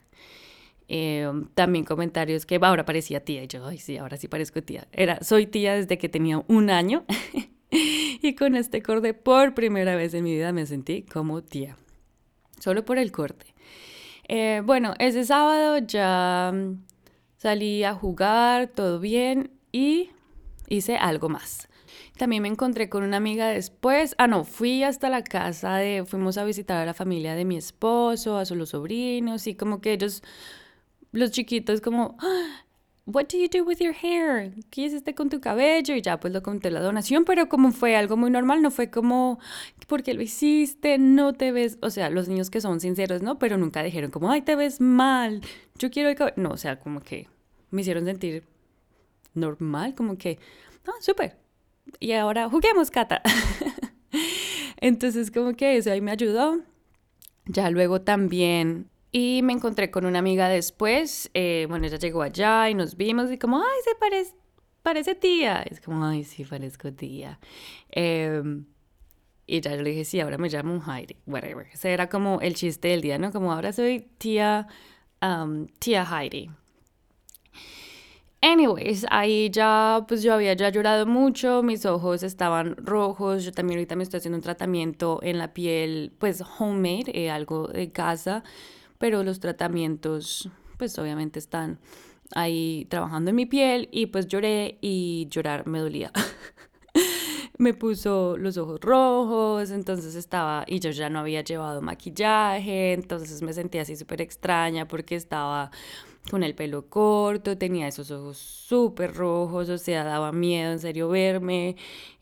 Eh, 0.87 1.31
también 1.53 1.85
comentarios 1.85 2.45
que 2.45 2.59
ahora 2.61 2.83
parecía 2.83 3.23
tía. 3.23 3.43
Y 3.43 3.47
yo, 3.47 3.65
ay, 3.65 3.77
sí, 3.77 3.97
ahora 3.97 4.17
sí 4.17 4.27
parezco 4.27 4.61
tía. 4.61 4.87
Era, 4.91 5.23
soy 5.23 5.45
tía 5.45 5.75
desde 5.75 5.97
que 5.97 6.09
tenía 6.09 6.43
un 6.47 6.69
año. 6.69 7.05
y 8.21 8.35
con 8.35 8.55
este 8.55 8.81
corte 8.81 9.13
por 9.13 9.53
primera 9.53 9.95
vez 9.95 10.13
en 10.13 10.23
mi 10.23 10.33
vida 10.35 10.51
me 10.51 10.65
sentí 10.65 11.03
como 11.03 11.41
tía. 11.41 11.77
Solo 12.59 12.85
por 12.85 12.97
el 12.97 13.11
corte. 13.11 13.55
Eh, 14.27 14.61
bueno, 14.63 14.93
ese 14.99 15.25
sábado 15.25 15.77
ya 15.79 16.51
mm, 16.53 16.83
salí 17.37 17.83
a 17.83 17.93
jugar, 17.95 18.67
todo 18.67 18.99
bien 18.99 19.51
y 19.71 20.11
hice 20.67 20.97
algo 20.97 21.29
más. 21.29 21.67
También 22.17 22.43
me 22.43 22.49
encontré 22.49 22.87
con 22.87 23.03
una 23.03 23.17
amiga 23.17 23.47
después. 23.47 24.15
Ah, 24.17 24.27
no, 24.27 24.43
fui 24.43 24.83
hasta 24.83 25.09
la 25.09 25.23
casa 25.23 25.77
de. 25.77 26.05
Fuimos 26.05 26.37
a 26.37 26.43
visitar 26.43 26.77
a 26.77 26.85
la 26.85 26.93
familia 26.93 27.35
de 27.35 27.45
mi 27.45 27.57
esposo, 27.57 28.37
a 28.37 28.45
sus 28.45 28.69
sobrinos, 28.69 29.47
y 29.47 29.55
como 29.55 29.81
que 29.81 29.93
ellos, 29.93 30.21
los 31.11 31.31
chiquitos, 31.31 31.81
como. 31.81 32.17
¡Ah! 32.19 32.65
What 33.13 33.27
do 33.27 33.37
you 33.37 33.47
do 33.47 33.63
with 33.63 33.77
your 33.79 33.93
hair? 33.93 34.53
¿Qué 34.69 34.81
hiciste 34.81 35.13
con 35.15 35.29
tu 35.29 35.39
cabello? 35.39 35.95
Y 35.95 36.01
ya 36.01 36.19
pues 36.19 36.33
lo 36.33 36.41
conté 36.41 36.71
la 36.71 36.79
donación, 36.81 37.25
pero 37.25 37.49
como 37.49 37.71
fue 37.71 37.95
algo 37.95 38.17
muy 38.17 38.31
normal, 38.31 38.61
no 38.61 38.71
fue 38.71 38.89
como, 38.89 39.39
¿por 39.87 40.03
qué 40.03 40.13
lo 40.13 40.21
hiciste? 40.21 40.97
No 40.97 41.33
te 41.33 41.51
ves, 41.51 41.77
o 41.81 41.89
sea, 41.89 42.09
los 42.09 42.27
niños 42.27 42.49
que 42.49 42.61
son 42.61 42.79
sinceros, 42.79 43.21
¿no? 43.21 43.39
Pero 43.39 43.57
nunca 43.57 43.83
dijeron 43.83 44.11
como, 44.11 44.31
ay, 44.31 44.41
te 44.41 44.55
ves 44.55 44.81
mal, 44.81 45.41
yo 45.77 45.91
quiero 45.91 46.09
el 46.09 46.15
cabello. 46.15 46.35
No, 46.37 46.51
o 46.51 46.57
sea, 46.57 46.79
como 46.79 47.01
que 47.01 47.27
me 47.69 47.81
hicieron 47.81 48.05
sentir 48.05 48.43
normal, 49.33 49.95
como 49.95 50.17
que, 50.17 50.39
ah, 50.87 50.91
súper. 50.99 51.37
Y 51.99 52.11
ahora 52.13 52.49
juguemos, 52.49 52.91
Cata. 52.91 53.21
Entonces, 54.77 55.31
como 55.31 55.53
que 55.53 55.77
eso 55.77 55.91
ahí 55.91 56.01
me 56.01 56.11
ayudó. 56.11 56.61
Ya 57.45 57.69
luego 57.69 58.01
también 58.01 58.90
y 59.11 59.41
me 59.43 59.53
encontré 59.53 59.91
con 59.91 60.05
una 60.05 60.19
amiga 60.19 60.47
después, 60.47 61.29
eh, 61.33 61.65
bueno, 61.69 61.85
ella 61.85 61.97
llegó 61.97 62.21
allá 62.21 62.69
y 62.69 62.75
nos 62.75 62.95
vimos 62.95 63.29
y 63.31 63.37
como, 63.37 63.57
ay, 63.57 63.79
se 63.83 63.95
parece, 63.95 64.33
parece 64.81 65.15
tía. 65.15 65.63
Es 65.63 65.81
como, 65.81 66.05
ay, 66.05 66.23
sí, 66.23 66.45
parezco 66.45 66.93
tía. 66.93 67.39
Em, 67.89 68.65
y 69.45 69.59
ya 69.59 69.75
yo 69.75 69.81
le 69.81 69.89
dije, 69.89 70.05
sí, 70.05 70.21
ahora 70.21 70.37
me 70.37 70.47
llamo 70.47 70.81
Heidi, 70.81 71.17
whatever. 71.25 71.67
Ese 71.73 71.91
era 71.91 72.07
como 72.07 72.39
el 72.39 72.55
chiste 72.55 72.87
del 72.87 73.01
día, 73.01 73.17
¿no? 73.17 73.33
Como 73.33 73.51
ahora 73.51 73.73
soy 73.73 74.07
tía, 74.17 74.67
tía 75.79 76.05
Heidi. 76.05 76.49
Anyways, 78.43 79.05
ahí 79.11 79.51
ya, 79.51 80.05
pues 80.07 80.23
yo 80.23 80.33
había 80.33 80.53
ya 80.53 80.69
llorado 80.69 81.05
mucho, 81.05 81.61
mis 81.61 81.85
ojos 81.85 82.23
estaban 82.23 82.75
rojos, 82.77 83.43
yo 83.43 83.51
también 83.51 83.77
ahorita 83.77 83.95
me 83.95 84.03
estoy 84.03 84.17
haciendo 84.17 84.37
un 84.37 84.41
tratamiento 84.41 85.19
en 85.21 85.37
la 85.37 85.53
piel, 85.53 86.11
pues 86.17 86.41
homemade, 86.57 87.11
eh, 87.13 87.29
algo 87.29 87.67
de 87.67 87.91
casa 87.91 88.43
pero 89.01 89.23
los 89.23 89.39
tratamientos 89.39 90.47
pues 90.77 90.97
obviamente 90.99 91.39
están 91.39 91.79
ahí 92.35 92.85
trabajando 92.87 93.31
en 93.31 93.35
mi 93.35 93.47
piel 93.47 93.89
y 93.91 94.05
pues 94.05 94.27
lloré 94.27 94.77
y 94.79 95.27
llorar 95.29 95.65
me 95.67 95.79
dolía. 95.79 96.11
me 97.57 97.73
puso 97.73 98.37
los 98.37 98.57
ojos 98.57 98.79
rojos, 98.79 99.71
entonces 99.71 100.13
estaba, 100.13 100.65
y 100.67 100.79
yo 100.79 100.91
ya 100.91 101.09
no 101.09 101.19
había 101.19 101.41
llevado 101.41 101.81
maquillaje, 101.81 102.93
entonces 102.93 103.41
me 103.41 103.53
sentía 103.53 103.81
así 103.81 103.95
súper 103.95 104.21
extraña 104.21 104.87
porque 104.87 105.15
estaba 105.15 105.71
con 106.29 106.43
el 106.43 106.53
pelo 106.53 106.87
corto, 106.87 107.57
tenía 107.57 107.87
esos 107.87 108.11
ojos 108.11 108.37
súper 108.37 109.15
rojos, 109.15 109.69
o 109.69 109.77
sea, 109.79 110.03
daba 110.03 110.31
miedo 110.31 110.71
en 110.71 110.79
serio 110.79 111.09
verme, 111.09 111.75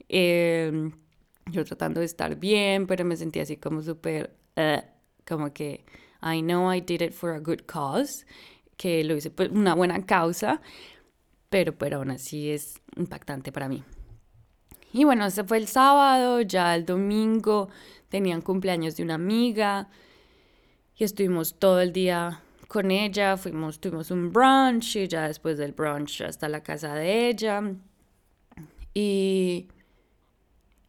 em, 0.07 0.93
yo 1.51 1.65
tratando 1.65 1.99
de 1.99 2.05
estar 2.05 2.37
bien, 2.37 2.87
pero 2.87 3.03
me 3.03 3.17
sentía 3.17 3.43
así 3.43 3.57
como 3.57 3.81
súper, 3.81 4.33
eh, 4.55 4.81
como 5.25 5.53
que 5.53 5.83
I 6.21 6.41
know 6.41 6.71
I 6.71 6.79
did 6.79 7.01
it 7.01 7.13
for 7.13 7.33
a 7.33 7.39
good 7.39 7.65
cause, 7.65 8.25
que 8.77 9.03
lo 9.03 9.15
hice 9.15 9.29
por 9.29 9.49
una 9.51 9.75
buena 9.75 10.05
causa, 10.05 10.61
pero, 11.49 11.77
pero 11.77 11.97
aún 11.97 12.11
así 12.11 12.49
es 12.49 12.81
impactante 12.95 13.51
para 13.51 13.67
mí. 13.67 13.83
Y 14.91 15.03
bueno, 15.03 15.25
ese 15.25 15.43
fue 15.43 15.57
el 15.57 15.67
sábado, 15.67 16.41
ya 16.41 16.75
el 16.75 16.85
domingo 16.85 17.69
tenían 18.09 18.41
cumpleaños 18.41 18.95
de 18.95 19.03
una 19.03 19.15
amiga 19.15 19.87
y 20.95 21.03
estuvimos 21.03 21.59
todo 21.59 21.79
el 21.79 21.93
día 21.93 22.41
con 22.67 22.91
ella, 22.91 23.37
fuimos, 23.37 23.79
tuvimos 23.79 24.11
un 24.11 24.31
brunch 24.31 24.95
y 24.95 25.07
ya 25.07 25.27
después 25.27 25.57
del 25.57 25.73
brunch 25.73 26.21
hasta 26.21 26.49
la 26.49 26.61
casa 26.61 26.93
de 26.95 27.29
ella. 27.29 27.61
Y 28.93 29.67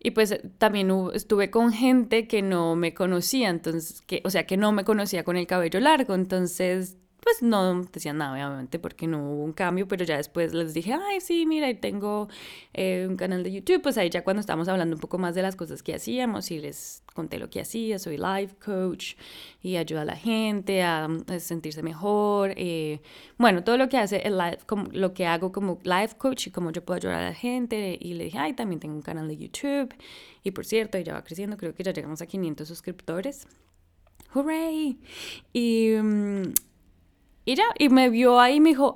y 0.02 0.12
pues 0.12 0.40
también 0.58 0.90
estuve 1.12 1.50
con 1.50 1.72
gente 1.72 2.26
que 2.26 2.40
no 2.40 2.74
me 2.74 2.94
conocía, 2.94 3.50
entonces, 3.50 4.00
que, 4.00 4.22
o 4.24 4.30
sea, 4.30 4.46
que 4.46 4.56
no 4.56 4.72
me 4.72 4.84
conocía 4.84 5.24
con 5.24 5.36
el 5.36 5.46
cabello 5.46 5.78
largo, 5.78 6.14
entonces 6.14 6.96
pues 7.20 7.42
no 7.42 7.82
decían 7.84 8.18
nada, 8.18 8.32
obviamente, 8.32 8.78
porque 8.78 9.06
no 9.06 9.32
hubo 9.32 9.44
un 9.44 9.52
cambio, 9.52 9.86
pero 9.86 10.04
ya 10.04 10.16
después 10.16 10.54
les 10.54 10.74
dije, 10.74 10.94
ay, 10.94 11.20
sí, 11.20 11.46
mira, 11.46 11.66
ahí 11.66 11.74
tengo 11.74 12.28
eh, 12.72 13.06
un 13.08 13.16
canal 13.16 13.42
de 13.42 13.52
YouTube, 13.52 13.82
pues 13.82 13.98
ahí 13.98 14.10
ya 14.10 14.24
cuando 14.24 14.40
estábamos 14.40 14.68
hablando 14.68 14.96
un 14.96 15.00
poco 15.00 15.18
más 15.18 15.34
de 15.34 15.42
las 15.42 15.56
cosas 15.56 15.82
que 15.82 15.94
hacíamos 15.94 16.50
y 16.50 16.58
les 16.58 17.02
conté 17.14 17.38
lo 17.38 17.50
que 17.50 17.60
hacía, 17.60 17.98
soy 17.98 18.16
life 18.16 18.54
coach 18.64 19.14
y 19.62 19.76
ayuda 19.76 20.02
a 20.02 20.04
la 20.04 20.16
gente 20.16 20.82
a, 20.82 21.08
sentirse 21.38 21.82
mejor, 21.82 22.54
eh, 22.56 23.00
bueno, 23.38 23.62
todo 23.64 23.76
lo 23.76 23.88
que 23.88 23.98
hace 23.98 24.18
el 24.26 24.38
life, 24.38 24.58
como, 24.66 24.88
lo 24.92 25.12
que 25.12 25.26
hago 25.26 25.52
como 25.52 25.78
life 25.84 26.16
coach 26.16 26.46
y 26.46 26.50
cómo 26.50 26.70
yo 26.72 26.84
puedo 26.84 26.96
ayudar 26.96 27.20
a 27.20 27.24
la 27.24 27.34
gente 27.34 27.98
y 28.00 28.14
le 28.14 28.24
dije, 28.24 28.38
ay, 28.38 28.54
también 28.54 28.80
tengo 28.80 28.94
un 28.94 29.02
canal 29.02 29.28
de 29.28 29.36
YouTube 29.36 29.94
y 30.42 30.52
por 30.52 30.64
cierto, 30.64 30.98
ya 30.98 31.12
va 31.12 31.24
creciendo, 31.24 31.56
creo 31.56 31.74
que 31.74 31.82
ya 31.82 31.92
llegamos 31.92 32.22
a 32.22 32.26
500 32.26 32.66
suscriptores. 32.66 33.46
¡Hooray! 34.32 34.98
Y, 35.52 35.90
mm, 36.00 36.52
y 37.44 37.54
ya, 37.54 37.64
y 37.78 37.88
me 37.88 38.10
vio 38.10 38.40
ahí 38.40 38.56
y 38.56 38.60
me 38.60 38.70
dijo, 38.70 38.94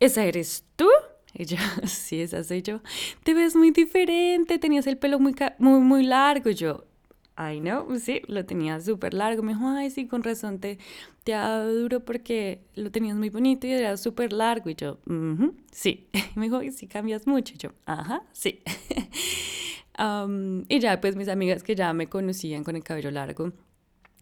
¿esa 0.00 0.24
eres 0.24 0.64
tú? 0.76 0.88
Y 1.34 1.44
yo, 1.44 1.56
sí, 1.86 2.20
esa 2.20 2.42
soy 2.44 2.62
yo. 2.62 2.80
Te 3.22 3.34
ves 3.34 3.54
muy 3.56 3.70
diferente, 3.70 4.58
tenías 4.58 4.86
el 4.86 4.98
pelo 4.98 5.18
muy, 5.18 5.34
muy, 5.58 5.80
muy 5.80 6.02
largo. 6.04 6.50
Y 6.50 6.54
yo, 6.54 6.84
I 7.38 7.60
know, 7.60 7.94
sí, 7.98 8.22
lo 8.26 8.46
tenía 8.46 8.80
súper 8.80 9.12
largo. 9.12 9.42
Me 9.42 9.52
dijo, 9.52 9.68
ay, 9.68 9.90
sí, 9.90 10.06
con 10.06 10.22
razón, 10.22 10.58
te, 10.58 10.78
te 11.24 11.34
ha 11.34 11.40
dado 11.40 11.74
duro 11.74 12.04
porque 12.04 12.60
lo 12.74 12.90
tenías 12.90 13.16
muy 13.16 13.28
bonito 13.28 13.66
y 13.66 13.72
era 13.72 13.96
súper 13.96 14.32
largo. 14.32 14.70
Y 14.70 14.74
yo, 14.74 14.98
sí. 15.70 16.08
Y 16.12 16.18
me 16.38 16.46
dijo, 16.46 16.62
¿y 16.62 16.70
si 16.72 16.86
cambias 16.86 17.26
mucho? 17.26 17.54
Y 17.54 17.58
yo, 17.58 17.70
ajá, 17.84 18.22
sí. 18.32 18.62
y 20.68 20.78
ya, 20.78 21.00
pues 21.00 21.16
mis 21.16 21.28
amigas 21.28 21.62
que 21.62 21.74
ya 21.74 21.92
me 21.92 22.08
conocían 22.08 22.64
con 22.64 22.76
el 22.76 22.84
cabello 22.84 23.10
largo, 23.10 23.52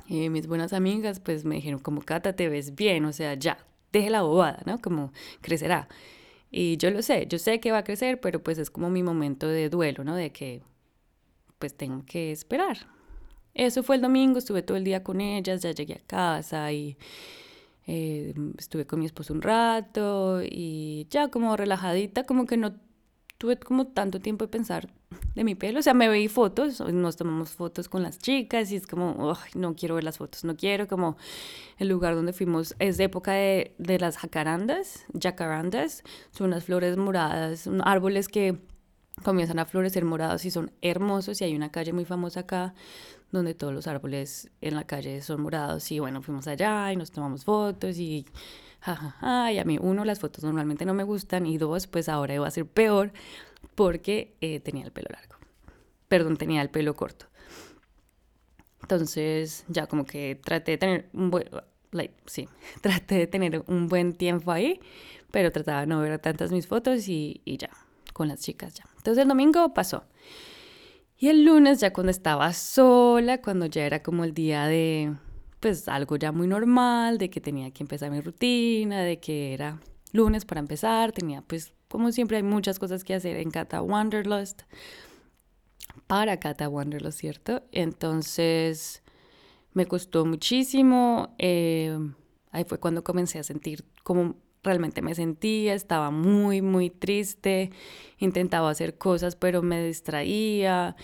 y 0.07 0.29
mis 0.29 0.47
buenas 0.47 0.73
amigas 0.73 1.21
pues 1.21 1.45
me 1.45 1.57
dijeron 1.57 1.81
como 1.81 2.03
Cata 2.03 2.35
te 2.35 2.49
ves 2.49 2.75
bien, 2.75 3.05
o 3.05 3.13
sea, 3.13 3.35
ya, 3.35 3.59
deje 3.93 4.11
la 4.11 4.23
bobada, 4.23 4.63
¿no? 4.67 4.81
Como 4.81 5.13
crecerá. 5.41 5.89
Y 6.51 6.77
yo 6.77 6.91
lo 6.91 7.03
sé, 7.03 7.27
yo 7.29 7.39
sé 7.39 7.61
que 7.61 7.73
va 7.73 7.79
a 7.79 7.85
crecer, 7.85 8.21
pero 8.21 8.43
pues 8.43 8.59
es 8.59 8.71
como 8.71 8.91
mi 8.91 9.03
momento 9.03 9.49
de 9.49 9.69
duelo, 9.69 10.05
¿no? 10.05 10.15
De 10.15 10.31
que 10.31 10.63
pues 11.59 11.75
tengo 11.75 12.05
que 12.07 12.31
esperar. 12.33 12.77
Eso 13.55 13.83
fue 13.83 13.97
el 13.97 14.03
domingo, 14.03 14.39
estuve 14.39 14.63
todo 14.63 14.77
el 14.77 14.85
día 14.85 15.03
con 15.03 15.21
ellas, 15.21 15.63
ya 15.63 15.71
llegué 15.73 15.95
a 15.95 16.07
casa 16.07 16.73
y 16.73 16.97
eh, 17.87 18.35
estuve 18.59 18.87
con 18.87 19.01
mi 19.01 19.07
esposo 19.07 19.33
un 19.33 19.43
rato 19.43 20.43
y 20.43 21.07
ya 21.11 21.29
como 21.29 21.57
relajadita, 21.57 22.25
como 22.25 22.47
que 22.47 22.57
no 22.57 22.75
tuve 23.39 23.59
como 23.59 23.87
tanto 23.87 24.21
tiempo 24.21 24.45
de 24.45 24.49
pensar 24.49 24.89
de 25.35 25.45
mi 25.45 25.55
pelo. 25.55 25.81
O 25.81 25.83
sea, 25.83 25.95
me 25.95 26.09
veí 26.09 26.29
fotos, 26.29 26.81
nos 26.81 27.17
tomamos 27.17 27.51
fotos 27.51 27.89
con 27.89 28.03
las 28.03 28.19
chicas 28.19 28.71
y 28.73 28.77
es 28.77 28.87
como, 28.87 29.37
no 29.55 29.75
quiero 29.75 29.97
ver 29.97 30.05
las 30.05 30.19
fotos, 30.19 30.45
no 30.45 30.57
quiero, 30.57 30.89
como 30.89 31.17
el 31.79 31.89
lugar 31.89 32.15
donde 32.15 32.33
fuimos 32.33 32.75
es 32.79 32.97
de 32.97 33.05
época 33.05 33.33
de, 33.33 33.75
de 33.79 33.99
las 33.99 34.17
jacarandas, 34.17 35.05
jacarandas, 35.21 36.03
son 36.31 36.49
unas 36.49 36.65
flores 36.65 36.97
moradas, 36.97 37.69
árboles 37.85 38.29
que 38.29 38.59
comienzan 39.23 39.59
a 39.59 39.65
florecer 39.65 40.05
morados 40.05 40.45
y 40.45 40.51
son 40.51 40.73
hermosos 40.83 41.41
y 41.41 41.45
hay 41.45 41.55
una 41.55 41.71
calle 41.71 41.93
muy 41.93 42.05
famosa 42.05 42.41
acá 42.41 42.75
donde 43.31 43.55
todos 43.55 43.73
los 43.73 43.87
árboles 43.87 44.51
en 44.61 44.75
la 44.75 44.85
calle 44.85 45.23
son 45.23 45.43
morados 45.43 45.91
y 45.93 46.01
bueno, 46.01 46.21
fuimos 46.23 46.47
allá 46.49 46.93
y 46.93 46.97
nos 46.97 47.11
tomamos 47.11 47.45
fotos 47.45 47.99
y 47.99 48.27
jajaja, 48.85 49.49
a 49.49 49.65
mí 49.65 49.79
uno, 49.81 50.05
las 50.05 50.21
fotos 50.21 50.45
normalmente 50.45 50.85
no 50.85 50.93
me 50.93 51.05
gustan 51.05 51.47
y 51.47 51.57
dos, 51.57 51.87
pues 51.87 52.09
ahora 52.09 52.35
iba 52.35 52.47
a 52.47 52.51
ser 52.51 52.67
peor 52.67 53.13
porque 53.75 54.37
eh, 54.41 54.61
tenía 54.61 54.85
el 54.85 54.93
pelo 54.93 55.09
largo, 55.11 55.37
perdón, 56.09 56.37
tenía 56.37 56.61
el 56.61 56.69
pelo 56.69 56.95
corto. 56.95 57.27
Entonces 58.83 59.65
ya 59.69 59.87
como 59.87 60.05
que 60.05 60.39
traté 60.45 60.73
de 60.73 60.79
tener 60.79 61.09
un 61.15 61.31
buen, 61.31 61.49
sí, 62.27 62.49
traté 62.83 63.15
de 63.17 63.27
tener 63.27 63.65
un 63.67 63.89
buen 63.89 64.13
tiempo 64.13 64.53
ahí, 64.53 64.81
pero 65.31 65.51
trataba 65.51 65.81
de 65.81 65.87
no 65.87 66.01
ver 66.01 66.19
tantas 66.19 66.53
mis 66.53 66.67
fotos 66.67 67.09
y, 67.09 67.41
y 67.47 67.57
ya, 67.57 67.71
con 68.13 68.29
las 68.29 68.41
chicas 68.41 68.75
ya. 68.75 68.85
Entonces 68.99 69.23
el 69.23 69.29
domingo 69.29 69.73
pasó. 69.73 70.05
Y 71.17 71.29
el 71.29 71.45
lunes 71.45 71.81
ya 71.81 71.93
cuando 71.93 72.11
estaba 72.11 72.53
sola, 72.53 73.41
cuando 73.41 73.65
ya 73.65 73.87
era 73.87 74.03
como 74.03 74.25
el 74.25 74.35
día 74.35 74.67
de, 74.67 75.15
pues 75.65 75.89
algo 75.89 76.17
ya 76.17 76.31
muy 76.31 76.47
normal, 76.47 77.17
de 77.17 77.31
que 77.31 77.41
tenía 77.41 77.71
que 77.71 77.83
empezar 77.83 78.11
mi 78.11 78.21
rutina, 78.21 79.01
de 79.01 79.19
que 79.19 79.55
era 79.55 79.81
lunes 80.13 80.45
para 80.45 80.61
empezar, 80.61 81.11
tenía 81.11 81.41
pues 81.41 81.73
como 81.89 82.13
siempre 82.13 82.37
hay 82.37 82.43
muchas 82.43 82.79
cosas 82.79 83.03
que 83.03 83.15
hacer 83.15 83.39
en 83.39 83.51
Cata 83.51 83.81
Wanderlust, 83.81 84.65
para 86.07 86.39
Cata 86.39 86.69
Wanderlust, 86.69 87.19
¿cierto? 87.19 87.63
Entonces 87.73 89.03
me 89.73 89.87
costó 89.87 90.27
muchísimo, 90.27 91.35
eh, 91.39 91.99
ahí 92.51 92.65
fue 92.65 92.79
cuando 92.79 93.03
comencé 93.03 93.39
a 93.39 93.43
sentir 93.43 93.87
como 94.03 94.37
realmente 94.63 95.01
me 95.01 95.15
sentía, 95.15 95.73
estaba 95.73 96.11
muy, 96.11 96.61
muy 96.61 96.91
triste, 96.91 97.71
intentaba 98.19 98.69
hacer 98.69 98.99
cosas 98.99 99.35
pero 99.35 99.63
me 99.63 99.83
distraía. 99.83 100.95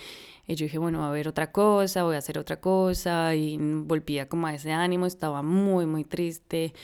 Y 0.51 0.57
yo 0.57 0.65
dije, 0.65 0.79
bueno, 0.79 1.05
a 1.05 1.13
ver 1.13 1.29
otra 1.29 1.53
cosa, 1.53 2.03
voy 2.03 2.17
a 2.17 2.19
hacer 2.19 2.37
otra 2.37 2.61
cosa. 2.61 3.37
Y 3.37 3.57
volvía 3.57 4.29
como 4.29 4.49
a 4.49 4.55
ese 4.55 4.73
ánimo, 4.73 5.07
estaba 5.07 5.43
muy, 5.43 5.87
muy 5.87 6.03
triste. 6.05 6.75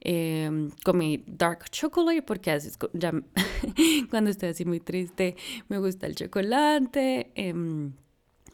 Eh, 0.00 0.70
comí 0.84 1.24
dark 1.26 1.68
chocolate 1.70 2.22
porque 2.22 2.56
ya, 2.92 3.12
cuando 4.10 4.30
estoy 4.30 4.50
así 4.50 4.64
muy 4.64 4.78
triste 4.78 5.34
me 5.68 5.78
gusta 5.78 6.06
el 6.06 6.14
chocolate. 6.14 7.32
Eh, 7.34 7.52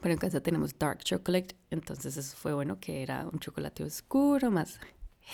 pero 0.01 0.15
en 0.15 0.19
casa 0.19 0.41
tenemos 0.41 0.79
dark 0.79 1.01
chocolate, 1.05 1.55
entonces 1.71 2.17
eso 2.17 2.35
fue 2.37 2.55
bueno 2.55 2.81
que 2.81 3.03
era 3.03 3.29
un 3.31 3.39
chocolate 3.39 3.85
oscuro, 3.85 4.51
más 4.51 4.81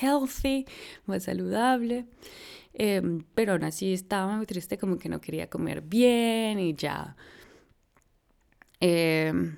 healthy, 0.01 0.67
más 1.07 1.23
saludable. 1.25 2.07
Em, 2.75 3.25
pero 3.35 3.53
aún 3.53 3.65
así 3.65 3.93
estaba 3.93 4.37
muy 4.37 4.47
triste, 4.47 4.79
como 4.79 4.99
que 4.99 5.09
no 5.09 5.21
quería 5.21 5.49
comer 5.49 5.81
bien 5.81 6.59
y 6.59 6.75
ya. 6.75 7.17
Em, 8.81 9.57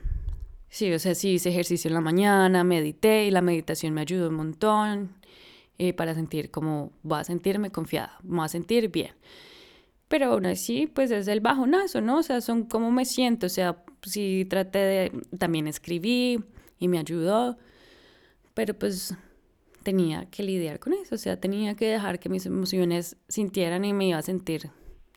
sí, 0.68 0.92
o 0.92 0.98
sea, 0.98 1.14
sí 1.14 1.30
hice 1.30 1.50
ejercicio 1.50 1.88
en 1.88 1.94
la 1.94 2.00
mañana, 2.00 2.64
medité 2.64 3.26
y 3.26 3.30
la 3.30 3.42
meditación 3.42 3.94
me 3.94 4.00
ayudó 4.00 4.28
un 4.28 4.36
montón 4.36 5.14
eh, 5.78 5.92
para 5.92 6.14
sentir 6.14 6.50
como 6.50 6.92
voy 7.02 7.20
a 7.20 7.24
sentirme 7.24 7.70
confiada, 7.70 8.18
voy 8.22 8.44
a 8.44 8.48
sentir 8.48 8.90
bien. 8.90 9.12
Pero 10.08 10.32
aún 10.32 10.46
así, 10.46 10.86
pues 10.86 11.10
es 11.10 11.28
el 11.28 11.40
bajonazo, 11.40 12.00
¿no? 12.00 12.18
O 12.18 12.22
sea, 12.22 12.40
son 12.40 12.64
como 12.64 12.90
me 12.90 13.04
siento, 13.04 13.46
o 13.46 13.48
sea, 13.48 13.84
sí 14.02 14.47
traté 14.49 14.78
de, 14.78 15.12
también 15.38 15.68
escribí 15.68 16.42
y 16.78 16.88
me 16.88 16.99
ayudó, 16.99 17.58
pero 18.54 18.75
pues 18.75 19.14
tenía 19.82 20.26
que 20.26 20.42
lidiar 20.42 20.78
con 20.78 20.92
eso, 20.92 21.14
o 21.14 21.18
sea, 21.18 21.38
tenía 21.38 21.75
que 21.75 21.86
dejar 21.86 22.18
que 22.18 22.28
mis 22.28 22.47
emociones 22.47 23.16
sintieran 23.28 23.84
y 23.84 23.92
me 23.92 24.08
iba 24.08 24.18
a 24.18 24.23
sentir 24.23 24.71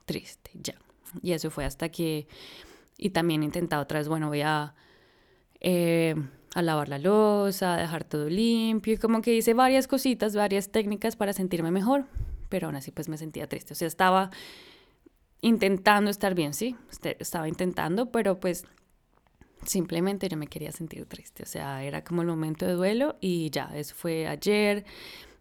triste, 0.06 0.52
ya. 0.54 0.76
Y 1.22 1.34
eso 1.34 1.52
fue 1.52 1.66
hasta 1.66 1.90
que, 1.90 2.28
y 3.04 3.10
también 3.10 3.42
he 3.42 3.46
intentado 3.46 3.84
otra 3.84 4.00
vez, 4.00 4.08
bueno, 4.08 4.30
voy 4.30 4.40
a, 4.44 4.76
eh, 5.60 6.16
a 6.56 6.62
lavar 6.62 6.88
la 6.88 7.00
losa, 7.00 7.76
dejar 7.76 8.06
todo 8.06 8.30
limpio, 8.30 8.94
y 8.94 8.98
como 8.98 9.22
que 9.22 9.36
hice 9.36 9.54
varias 9.54 9.90
cositas, 9.90 10.38
varias 10.38 10.72
técnicas 10.72 11.18
para 11.18 11.34
sentirme 11.34 11.70
mejor, 11.70 12.06
pero 12.48 12.68
aún 12.68 12.78
así 12.78 12.92
pues 12.92 13.10
me 13.10 13.18
sentía 13.18 13.46
triste, 13.48 13.74
o 13.74 13.76
sea, 13.76 13.90
estaba 13.90 14.32
intentando 15.42 16.10
estar 16.10 16.34
bien, 16.34 16.54
sí, 16.54 16.78
este, 16.90 17.18
estaba 17.20 17.50
intentando, 17.50 18.10
pero 18.10 18.40
pues 18.40 18.64
simplemente 19.66 20.30
yo 20.30 20.38
me 20.38 20.48
quería 20.48 20.72
sentir 20.72 21.06
triste, 21.06 21.44
o 21.44 21.46
sea, 21.46 21.84
era 21.84 22.06
como 22.06 22.22
el 22.22 22.30
momento 22.30 22.66
de 22.66 22.72
duelo 22.72 23.18
y 23.20 23.50
ya, 23.50 23.70
eso 23.76 23.96
fue 23.96 24.30
ayer, 24.30 24.86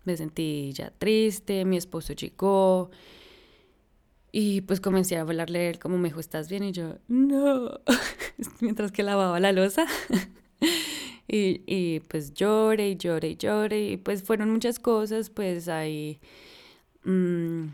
me 0.02 0.16
sentí 0.16 0.72
ya 0.72 0.90
triste, 0.98 1.64
mi 1.64 1.76
esposo 1.76 2.12
llegó 2.12 2.90
y 4.32 4.62
pues 4.62 4.80
comencé 4.80 5.16
a 5.16 5.20
hablarle 5.20 5.70
él 5.70 5.78
como 5.78 5.98
me 5.98 6.08
dijo, 6.08 6.20
¿estás 6.20 6.48
bien? 6.48 6.64
Y 6.64 6.72
yo, 6.72 6.96
no, 7.08 7.80
mientras 8.60 8.90
que 8.90 9.02
lavaba 9.02 9.38
la 9.40 9.52
losa. 9.52 9.86
y, 11.28 11.62
y 11.66 12.00
pues 12.00 12.34
lloré 12.34 12.90
y 12.90 12.96
lloré 12.96 13.28
y 13.30 13.36
lloré 13.36 13.88
y 13.90 13.96
pues 13.96 14.22
fueron 14.22 14.50
muchas 14.50 14.78
cosas, 14.78 15.30
pues 15.30 15.68
hay, 15.68 16.20
mm, 17.04 17.66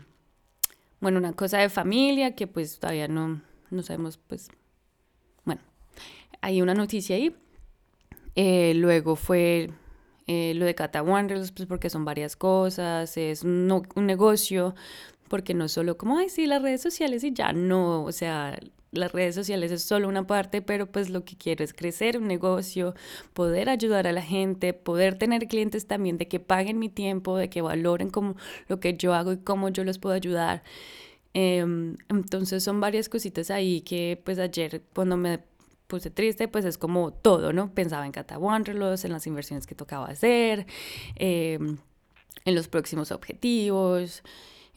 bueno, 0.99 1.17
una 1.17 1.33
cosa 1.33 1.59
de 1.59 1.69
familia 1.69 2.35
que 2.35 2.45
pues 2.45 2.79
todavía 2.79 3.07
no, 3.07 3.41
no 3.71 3.81
sabemos 3.81 4.17
pues 4.17 4.49
hay 6.41 6.61
una 6.61 6.73
noticia 6.73 7.15
ahí. 7.15 7.35
Eh, 8.35 8.73
luego 8.75 9.15
fue 9.15 9.71
eh, 10.27 10.53
lo 10.55 10.65
de 10.65 10.75
Cata 10.75 11.01
Wanderers, 11.01 11.51
pues 11.51 11.67
porque 11.67 11.89
son 11.89 12.05
varias 12.05 12.35
cosas, 12.35 13.17
es 13.17 13.43
un, 13.43 13.69
un 13.95 14.05
negocio, 14.05 14.75
porque 15.29 15.53
no 15.53 15.69
solo 15.69 15.97
como, 15.97 16.17
ay, 16.17 16.29
sí, 16.29 16.45
las 16.47 16.61
redes 16.61 16.81
sociales 16.81 17.23
y 17.23 17.33
ya 17.33 17.53
no, 17.53 18.03
o 18.03 18.11
sea, 18.11 18.59
las 18.91 19.11
redes 19.11 19.35
sociales 19.35 19.71
es 19.71 19.83
solo 19.83 20.07
una 20.07 20.25
parte, 20.25 20.61
pero 20.61 20.87
pues 20.87 21.09
lo 21.09 21.23
que 21.23 21.37
quiero 21.37 21.63
es 21.63 21.73
crecer 21.73 22.17
un 22.17 22.27
negocio, 22.27 22.95
poder 23.33 23.69
ayudar 23.69 24.07
a 24.07 24.11
la 24.11 24.21
gente, 24.21 24.73
poder 24.73 25.17
tener 25.17 25.47
clientes 25.47 25.85
también 25.87 26.17
de 26.17 26.27
que 26.27 26.39
paguen 26.39 26.79
mi 26.79 26.89
tiempo, 26.89 27.37
de 27.37 27.49
que 27.49 27.61
valoren 27.61 28.09
como 28.09 28.35
lo 28.67 28.79
que 28.79 28.95
yo 28.95 29.13
hago 29.13 29.31
y 29.33 29.37
cómo 29.37 29.69
yo 29.69 29.83
los 29.83 29.99
puedo 29.99 30.15
ayudar. 30.15 30.63
Em, 31.33 31.97
entonces 32.09 32.63
son 32.63 32.79
varias 32.81 33.07
cositas 33.09 33.51
ahí 33.51 33.81
que 33.81 34.19
pues 34.23 34.39
ayer 34.39 34.81
cuando 34.93 35.15
me 35.17 35.39
puse 35.87 36.09
triste, 36.09 36.47
pues 36.47 36.65
es 36.65 36.77
como 36.77 37.11
todo, 37.13 37.53
¿no? 37.53 37.73
Pensaba 37.73 38.05
en 38.05 38.11
Cata 38.11 38.37
Wanderlust, 38.37 39.05
en 39.05 39.11
las 39.11 39.27
inversiones 39.27 39.67
que 39.67 39.75
tocaba 39.75 40.07
hacer, 40.07 40.67
em, 41.15 41.77
en 42.45 42.55
los 42.55 42.67
próximos 42.67 43.11
objetivos. 43.11 44.23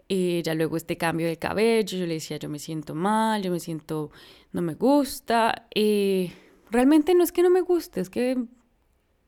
Y 0.08 0.42
ya 0.42 0.54
luego 0.54 0.76
este 0.76 0.96
cambio 0.96 1.26
de 1.26 1.38
cabello, 1.38 1.96
yo 1.96 2.06
le 2.06 2.14
decía, 2.14 2.36
yo 2.36 2.48
me 2.48 2.58
siento 2.58 2.94
mal, 2.94 3.42
yo 3.42 3.50
me 3.50 3.60
siento, 3.60 4.10
no 4.52 4.62
me 4.62 4.74
gusta. 4.74 5.66
Y 5.74 6.32
realmente 6.70 7.14
no 7.14 7.24
es 7.24 7.32
que 7.32 7.42
no 7.42 7.50
me 7.50 7.62
guste, 7.62 8.00
es 8.00 8.10
que 8.10 8.44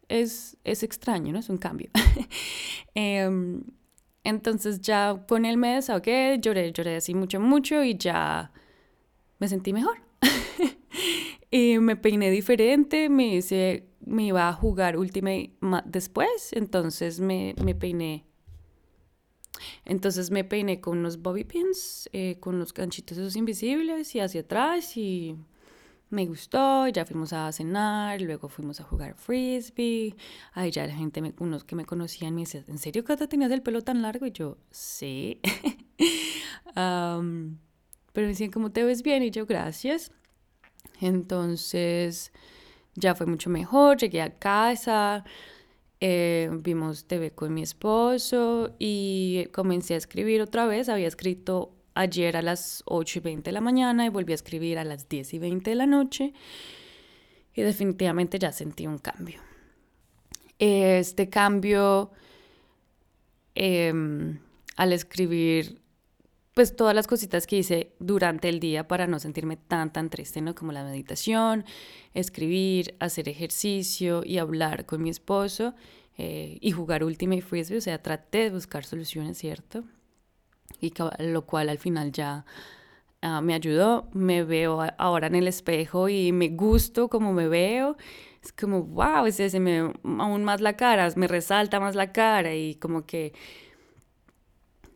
es, 0.09 0.57
es 0.65 0.83
extraño, 0.83 1.33
¿no? 1.33 1.39
Es 1.39 1.49
un 1.49 1.59
cambio. 1.59 1.91
Em, 2.95 3.65
entonces 4.23 4.81
ya 4.81 5.25
con 5.29 5.45
el 5.45 5.57
mes, 5.57 5.91
ok, 5.91 6.07
lloré, 6.41 6.73
lloré 6.73 6.97
así 6.97 7.15
mucho, 7.15 7.41
mucho 7.41 7.83
y 7.83 7.97
ya 7.97 8.53
me 9.39 9.49
sentí 9.49 9.73
mejor. 9.73 9.99
Y 11.57 11.79
me 11.79 11.95
peiné 11.95 12.33
diferente, 12.33 13.09
me 13.09 13.37
hice, 13.37 13.87
me 14.05 14.25
iba 14.25 14.49
a 14.49 14.53
jugar 14.53 14.97
Ultimate 14.97 15.53
después, 15.85 16.53
entonces 16.53 17.21
me, 17.21 17.55
me 17.63 17.77
peiné. 17.77 18.25
Entonces 19.85 20.31
me 20.31 20.45
peiné 20.45 20.81
con 20.81 20.99
unos 20.99 21.21
bobby 21.23 21.45
pins, 21.45 22.09
eh, 22.13 22.37
con 22.41 22.59
los 22.59 22.73
ganchitos 22.73 23.19
esos 23.19 23.37
invisibles 23.37 24.15
y 24.15 24.21
hacia 24.21 24.43
atrás 24.43 24.97
y 24.97 25.37
me 26.11 26.27
gustó, 26.27 26.87
ya 26.89 27.05
fuimos 27.05 27.33
a 27.33 27.51
cenar, 27.53 28.21
luego 28.21 28.49
fuimos 28.49 28.81
a 28.81 28.85
jugar 28.85 29.15
frisbee, 29.15 30.15
ahí 30.53 30.71
ya 30.71 30.87
la 30.87 30.95
gente, 30.95 31.21
unos 31.39 31.65
que 31.65 31.75
me 31.75 31.85
conocían 31.85 32.35
me 32.35 32.43
decían, 32.43 32.65
¿en 32.69 32.79
serio 32.79 33.05
Cata 33.05 33.27
tenías 33.27 33.51
el 33.51 33.63
pelo 33.63 33.83
tan 33.83 34.01
largo? 34.01 34.27
Y 34.27 34.33
yo, 34.33 34.57
sí. 34.71 35.41
pero 36.75 37.21
me 38.15 38.29
decían, 38.29 38.51
¿cómo 38.51 38.71
te 38.71 38.85
ves 38.85 39.03
bien? 39.03 39.23
Y 39.23 39.31
yo, 39.31 39.47
gracias. 39.47 40.13
Entonces 41.01 42.33
ya 42.95 43.15
fue 43.15 43.27
mucho 43.27 43.51
mejor, 43.51 43.97
llegué 43.97 44.23
a 44.23 44.39
casa, 44.39 45.25
eh, 46.01 46.51
vimos 46.53 47.07
TV 47.07 47.31
con 47.31 47.55
mi 47.55 47.63
esposo 47.63 48.75
y 48.79 49.47
comencé 49.53 49.95
a 49.95 49.97
escribir 49.97 50.43
otra 50.43 50.67
vez. 50.67 50.89
Había 50.89 51.09
escrito 51.09 51.73
ayer 51.95 52.37
a 52.37 52.43
las 52.43 52.83
8 52.87 53.19
y 53.19 53.23
20 53.23 53.51
de 53.51 53.53
la 53.53 53.61
mañana 53.61 54.05
y 54.05 54.09
volví 54.09 54.33
a 54.33 54.35
escribir 54.35 54.79
a 54.79 54.85
las 54.85 55.09
10 55.09 55.35
y 55.35 55.39
20 55.39 55.71
de 55.71 55.77
la 55.77 55.87
noche 55.87 56.33
y 57.55 57.63
definitivamente 57.63 58.39
ya 58.39 58.53
sentí 58.53 58.87
un 58.87 58.99
cambio. 58.99 59.41
Este 60.59 61.29
cambio 61.29 62.11
em, 63.55 64.39
al 64.77 64.93
escribir 64.93 65.81
pues 66.55 66.77
todas 66.77 66.95
las 66.95 67.09
cositas 67.09 67.47
que 67.49 67.59
hice 67.59 67.93
durante 67.99 68.49
el 68.49 68.61
día 68.61 68.87
para 68.87 69.09
no 69.09 69.19
sentirme 69.19 69.57
tan, 69.57 69.93
tan 69.93 70.09
triste, 70.09 70.41
¿no? 70.41 70.55
Como 70.55 70.71
la 70.71 70.85
meditación, 70.85 71.65
escribir, 72.15 72.95
hacer 73.01 73.29
ejercicio 73.29 74.23
y 74.25 74.39
hablar 74.39 74.87
con 74.87 75.03
mi 75.03 75.11
esposo 75.11 75.75
eh, 76.17 76.59
y 76.61 76.71
jugar 76.71 77.03
Ultimate 77.03 77.43
Frisbee. 77.43 77.79
O 77.79 77.81
sea, 77.81 78.01
traté 78.01 78.45
de 78.45 78.51
buscar 78.51 78.85
soluciones, 78.85 79.37
¿cierto? 79.37 79.83
Y 80.81 80.93
lo 81.19 81.45
cual 81.45 81.69
al 81.69 81.79
final 81.79 82.13
ya 82.13 82.47
ah, 83.21 83.41
me 83.41 83.55
ayudó. 83.55 84.09
Me 84.13 84.45
veo 84.45 84.81
ahora 84.99 85.27
en 85.27 85.35
el 85.35 85.49
espejo 85.49 86.09
y 86.09 86.31
me 86.31 86.51
gusto 86.51 87.09
como 87.09 87.33
me 87.33 87.49
veo. 87.49 87.97
Es 88.45 88.53
como, 88.53 88.83
wow, 88.83 89.27
me 89.59 89.93
aún 90.23 90.45
más 90.45 90.61
la 90.61 90.77
cara, 90.77 91.11
me 91.17 91.27
resalta 91.27 91.81
más 91.81 91.95
la 91.97 92.13
cara 92.13 92.55
y 92.55 92.75
como 92.77 93.07
que 93.07 93.33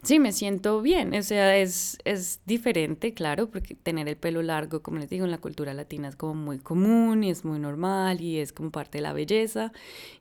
sí, 0.02 0.18
me 0.18 0.32
siento 0.32 0.82
bien. 0.82 1.14
O 1.14 1.22
sea, 1.22 1.56
es, 1.56 1.98
es 2.04 2.40
diferente, 2.46 3.14
claro, 3.14 3.50
porque 3.50 3.74
tener 3.74 4.08
el 4.08 4.16
pelo 4.16 4.42
largo, 4.42 4.82
como 4.82 4.98
les 4.98 5.11
digo, 5.11 5.24
en 5.24 5.30
la 5.30 5.38
cultura 5.38 5.74
latina 5.74 6.08
es 6.08 6.16
como 6.16 6.34
muy 6.34 6.58
común 6.58 7.24
y 7.24 7.30
es 7.30 7.44
muy 7.44 7.58
normal 7.58 8.20
y 8.20 8.38
es 8.38 8.52
como 8.52 8.70
parte 8.70 8.98
de 8.98 9.02
la 9.02 9.12
belleza. 9.12 9.72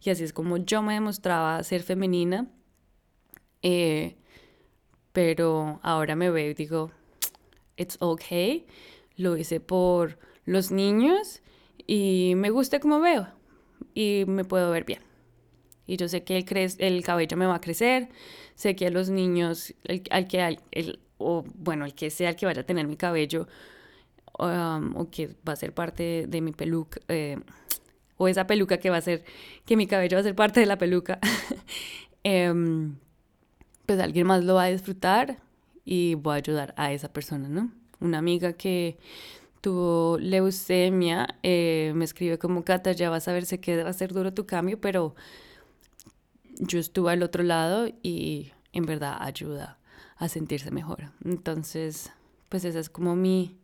Y 0.03 0.09
así 0.09 0.23
es 0.23 0.33
como 0.33 0.57
yo 0.57 0.81
me 0.81 0.93
demostraba 0.93 1.63
ser 1.63 1.83
femenina. 1.83 2.47
Eh, 3.61 4.15
pero 5.13 5.79
ahora 5.83 6.15
me 6.15 6.29
veo 6.29 6.51
y 6.51 6.53
digo, 6.53 6.91
it's 7.75 7.97
okay. 8.01 8.67
Lo 9.15 9.35
hice 9.37 9.59
por 9.59 10.19
los 10.45 10.71
niños 10.71 11.41
y 11.87 12.33
me 12.35 12.49
gusta 12.51 12.79
como 12.79 12.99
veo 12.99 13.27
y 13.95 14.25
me 14.27 14.43
puedo 14.45 14.71
ver 14.71 14.85
bien. 14.85 15.06
Y 15.87 15.95
yo 15.97 16.07
sé 16.09 16.23
que 16.23 16.37
el, 16.37 16.45
el 16.79 17.03
cabello 17.03 17.37
me 17.37 17.45
va 17.45 17.55
a 17.55 17.61
crecer, 17.61 18.09
sé 18.55 18.75
que 18.75 18.87
a 18.87 18.91
los 18.91 19.09
niños, 19.09 19.73
el, 19.85 20.03
al 20.11 20.27
que, 20.27 20.59
el, 20.71 20.99
o 21.17 21.45
bueno, 21.55 21.85
el 21.85 21.95
que 21.95 22.09
sea 22.09 22.29
el 22.31 22.35
que 22.35 22.45
vaya 22.45 22.61
a 22.61 22.65
tener 22.65 22.87
mi 22.87 22.97
cabello, 22.97 23.47
um, 24.37 24.95
o 24.97 25.09
que 25.09 25.35
va 25.47 25.53
a 25.53 25.55
ser 25.55 25.73
parte 25.73 26.25
de, 26.27 26.41
mi 26.41 26.51
peluca, 26.51 26.99
eh, 27.07 27.37
o 28.17 28.27
esa 28.27 28.47
peluca 28.47 28.77
que 28.77 28.89
va 28.89 28.97
a 28.97 29.01
ser, 29.01 29.23
que 29.65 29.77
mi 29.77 29.87
cabello 29.87 30.17
va 30.17 30.21
a 30.21 30.23
ser 30.23 30.35
parte 30.35 30.59
de 30.59 30.65
la 30.65 30.77
peluca, 30.77 31.19
em, 32.23 32.97
pues 33.85 33.99
alguien 33.99 34.27
más 34.27 34.43
lo 34.43 34.55
va 34.55 34.63
a 34.63 34.67
disfrutar 34.67 35.37
y 35.85 36.15
voy 36.15 36.33
a 36.33 36.37
ayudar 36.37 36.73
a 36.77 36.91
esa 36.91 37.13
persona, 37.13 37.47
¿no? 37.47 37.71
Una 38.01 38.17
amiga 38.17 38.53
que 38.53 38.97
tuvo 39.61 40.17
leucemia 40.19 41.27
eh, 41.43 41.91
me 41.95 42.05
escribe 42.05 42.37
como 42.37 42.63
Cata, 42.63 42.91
ya 42.91 43.09
vas 43.09 43.27
a 43.27 43.33
ver, 43.33 43.45
sé 43.45 43.59
que 43.59 43.83
va 43.83 43.89
a 43.89 43.93
ser 43.93 44.13
duro 44.13 44.33
tu 44.33 44.45
cambio, 44.45 44.79
pero 44.79 45.15
yo 46.59 46.79
estuve 46.79 47.11
al 47.11 47.23
otro 47.23 47.43
lado 47.43 47.87
y 48.03 48.51
en 48.73 48.85
verdad 48.85 49.17
ayuda 49.19 49.79
a 50.17 50.29
sentirse 50.29 50.71
mejor. 50.71 51.11
Entonces, 51.23 52.11
pues 52.49 52.65
esa 52.65 52.79
es 52.79 52.89
como 52.89 53.15
mi, 53.15 53.57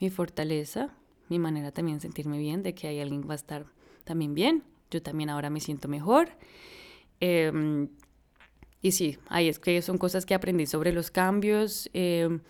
mi 0.00 0.10
fortaleza, 0.10 0.90
mi 1.28 1.38
manera 1.38 1.72
también 1.72 1.98
de 1.98 2.02
sentirme 2.02 2.38
bien, 2.38 2.62
de 2.62 2.74
que 2.74 2.88
hay 2.88 3.00
alguien 3.00 3.22
que 3.22 3.28
va 3.28 3.34
a 3.34 3.36
estar 3.36 3.66
también 4.04 4.34
bien. 4.34 4.64
Yo 4.90 5.02
también 5.02 5.30
ahora 5.30 5.48
me 5.50 5.60
siento 5.60 5.88
mejor. 5.88 6.28
Em, 7.20 7.88
y 8.82 8.92
sí, 8.92 9.18
ahí 9.28 9.48
es 9.48 9.58
que 9.58 9.80
son 9.80 9.96
cosas 9.96 10.26
que 10.26 10.34
aprendí 10.34 10.66
sobre 10.66 10.92
los 10.92 11.10
cambios. 11.10 11.88
Em, 11.92 12.40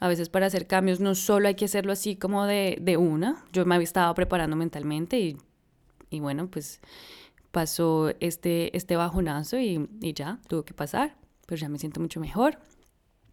a 0.00 0.08
veces 0.08 0.28
para 0.28 0.46
hacer 0.46 0.66
cambios 0.66 0.98
no 1.00 1.14
solo 1.14 1.48
hay 1.48 1.54
que 1.54 1.66
hacerlo 1.66 1.92
así 1.92 2.16
como 2.16 2.46
de, 2.46 2.78
de 2.80 2.96
una. 2.96 3.44
Yo 3.52 3.64
me 3.64 3.80
estado 3.82 4.12
preparando 4.14 4.56
mentalmente 4.56 5.20
y, 5.20 5.36
y 6.10 6.20
bueno, 6.20 6.48
pues 6.50 6.80
pasó 7.50 8.12
este, 8.20 8.76
este 8.76 8.96
bajonazo 8.96 9.58
y, 9.58 9.88
y 10.00 10.12
ya, 10.12 10.40
tuvo 10.48 10.64
que 10.64 10.74
pasar, 10.74 11.16
pero 11.46 11.60
ya 11.60 11.68
me 11.68 11.78
siento 11.78 12.00
mucho 12.00 12.20
mejor. 12.20 12.58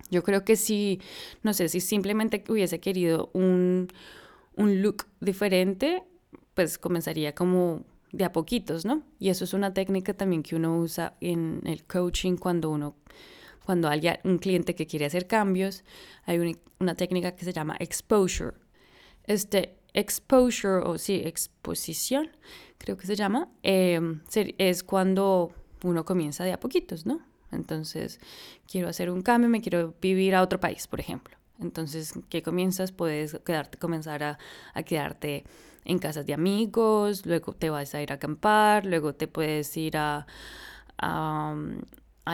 Yo 0.09 0.23
creo 0.23 0.45
que 0.45 0.55
si, 0.55 1.01
no 1.43 1.53
sé, 1.53 1.69
si 1.69 1.81
simplemente 1.81 2.43
hubiese 2.49 2.79
querido 2.79 3.29
un, 3.33 3.89
un 4.55 4.81
look 4.81 5.05
diferente, 5.19 6.03
pues 6.53 6.77
comenzaría 6.77 7.35
como 7.35 7.83
de 8.11 8.23
a 8.23 8.31
poquitos, 8.31 8.85
¿no? 8.85 9.03
Y 9.19 9.29
eso 9.29 9.43
es 9.43 9.53
una 9.53 9.73
técnica 9.73 10.13
también 10.13 10.43
que 10.43 10.55
uno 10.55 10.77
usa 10.77 11.15
en 11.19 11.61
el 11.65 11.83
coaching 11.83 12.37
cuando 12.37 12.69
uno, 12.69 12.95
cuando 13.65 13.89
hay 13.89 14.01
un 14.23 14.37
cliente 14.37 14.75
que 14.75 14.87
quiere 14.87 15.05
hacer 15.05 15.27
cambios, 15.27 15.83
hay 16.23 16.39
una, 16.39 16.51
una 16.79 16.95
técnica 16.95 17.35
que 17.35 17.43
se 17.43 17.53
llama 17.53 17.75
exposure. 17.79 18.53
Este 19.25 19.77
exposure 19.97 20.83
o 20.85 20.97
sí, 20.97 21.21
exposición 21.25 22.29
creo 22.77 22.97
que 22.97 23.07
se 23.07 23.15
llama, 23.15 23.49
em, 23.63 24.21
es 24.57 24.83
cuando 24.83 25.51
uno 25.83 26.05
comienza 26.05 26.43
de 26.43 26.53
a 26.53 26.59
poquitos, 26.59 27.05
¿no? 27.05 27.21
Entonces, 27.51 28.19
quiero 28.69 28.89
hacer 28.89 29.09
un 29.09 29.21
cambio, 29.21 29.49
me 29.49 29.61
quiero 29.61 29.95
vivir 30.01 30.35
a 30.35 30.41
otro 30.41 30.59
país, 30.59 30.87
por 30.87 30.99
ejemplo. 30.99 31.37
Entonces, 31.59 32.13
¿qué 32.29 32.43
comienzas? 32.43 32.91
Puedes 32.91 33.39
quedarte, 33.45 33.77
comenzar 33.77 34.23
a, 34.23 34.37
a 34.73 34.83
quedarte 34.83 35.43
en 35.85 35.99
casas 35.99 36.25
de 36.25 36.33
amigos, 36.33 37.25
luego 37.25 37.53
te 37.53 37.69
vas 37.69 37.95
a 37.95 38.01
ir 38.01 38.11
a 38.11 38.15
acampar, 38.15 38.85
luego 38.85 39.15
te 39.15 39.27
puedes 39.27 39.75
ir 39.77 39.97
a, 39.97 40.27
a, 40.97 41.55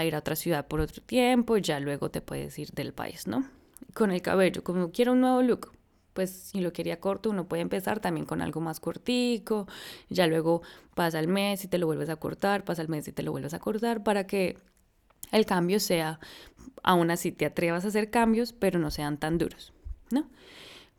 ir 0.04 0.16
a 0.16 0.20
otra 0.20 0.36
ciudad 0.36 0.68
por 0.68 0.80
otro 0.82 1.02
tiempo, 1.04 1.58
ya 1.58 1.80
luego 1.80 2.10
te 2.10 2.22
puedes 2.22 2.58
ir 2.58 2.72
del 2.72 2.94
país, 2.94 3.28
¿no? 3.28 3.48
Con 3.94 4.12
el 4.12 4.22
cabello, 4.22 4.64
como 4.64 4.92
quiero 4.92 5.14
un 5.14 5.22
nuevo 5.22 5.42
look, 5.44 5.72
pues 6.14 6.30
si 6.30 6.62
lo 6.62 6.72
quería 6.74 7.00
corto, 7.00 7.30
uno 7.30 7.48
puede 7.48 7.62
empezar 7.62 8.00
también 8.00 8.26
con 8.26 8.42
algo 8.42 8.62
más 8.62 8.80
cortico, 8.80 9.68
ya 10.10 10.28
luego 10.28 10.62
pasa 10.96 11.20
el 11.20 11.28
mes 11.28 11.64
y 11.66 11.68
te 11.68 11.78
lo 11.78 11.88
vuelves 11.88 12.10
a 12.10 12.16
cortar, 12.16 12.64
pasa 12.64 12.82
el 12.82 12.90
mes 12.90 13.08
y 13.08 13.12
te 13.12 13.24
lo 13.24 13.32
vuelves 13.32 13.54
a 13.54 13.60
cortar 13.60 14.04
para 14.04 14.26
que 14.28 14.58
el 15.32 15.46
cambio 15.46 15.80
sea, 15.80 16.20
aún 16.84 17.10
así 17.12 17.32
te 17.32 17.46
atrevas 17.46 17.86
a 17.86 17.88
hacer 17.88 18.10
cambios, 18.10 18.54
pero 18.54 18.80
no 18.80 18.92
sean 18.92 19.18
tan 19.18 19.38
duros, 19.38 19.74
¿no? 20.12 20.30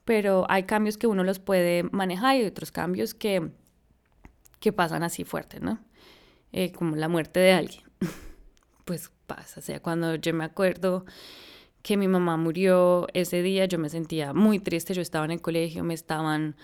Pero 0.04 0.44
hay 0.48 0.64
cambios 0.64 0.98
que 0.98 1.06
uno 1.06 1.24
los 1.24 1.38
puede 1.38 1.84
manejar 1.84 2.36
y 2.36 2.44
otros 2.44 2.72
cambios 2.72 3.14
que, 3.14 3.50
que 4.60 4.72
pasan 4.72 5.02
así 5.02 5.24
fuertes, 5.24 5.62
¿no? 5.62 5.78
Eh, 6.52 6.72
como 6.72 6.96
la 6.96 7.08
muerte 7.08 7.40
de 7.40 7.52
alguien. 7.52 7.84
pues 8.84 9.10
pasa, 9.26 9.60
o 9.60 9.62
sea, 9.62 9.80
cuando 9.80 10.16
yo 10.16 10.34
me 10.34 10.44
acuerdo 10.44 11.06
que 11.84 11.98
mi 11.98 12.08
mamá 12.08 12.38
murió 12.38 13.06
ese 13.12 13.42
día, 13.42 13.66
yo 13.66 13.78
me 13.78 13.90
sentía 13.90 14.32
muy 14.32 14.58
triste, 14.58 14.94
yo 14.94 15.02
estaba 15.02 15.26
en 15.26 15.32
el 15.32 15.42
colegio, 15.42 15.84
me 15.84 15.92
estaban, 15.92 16.56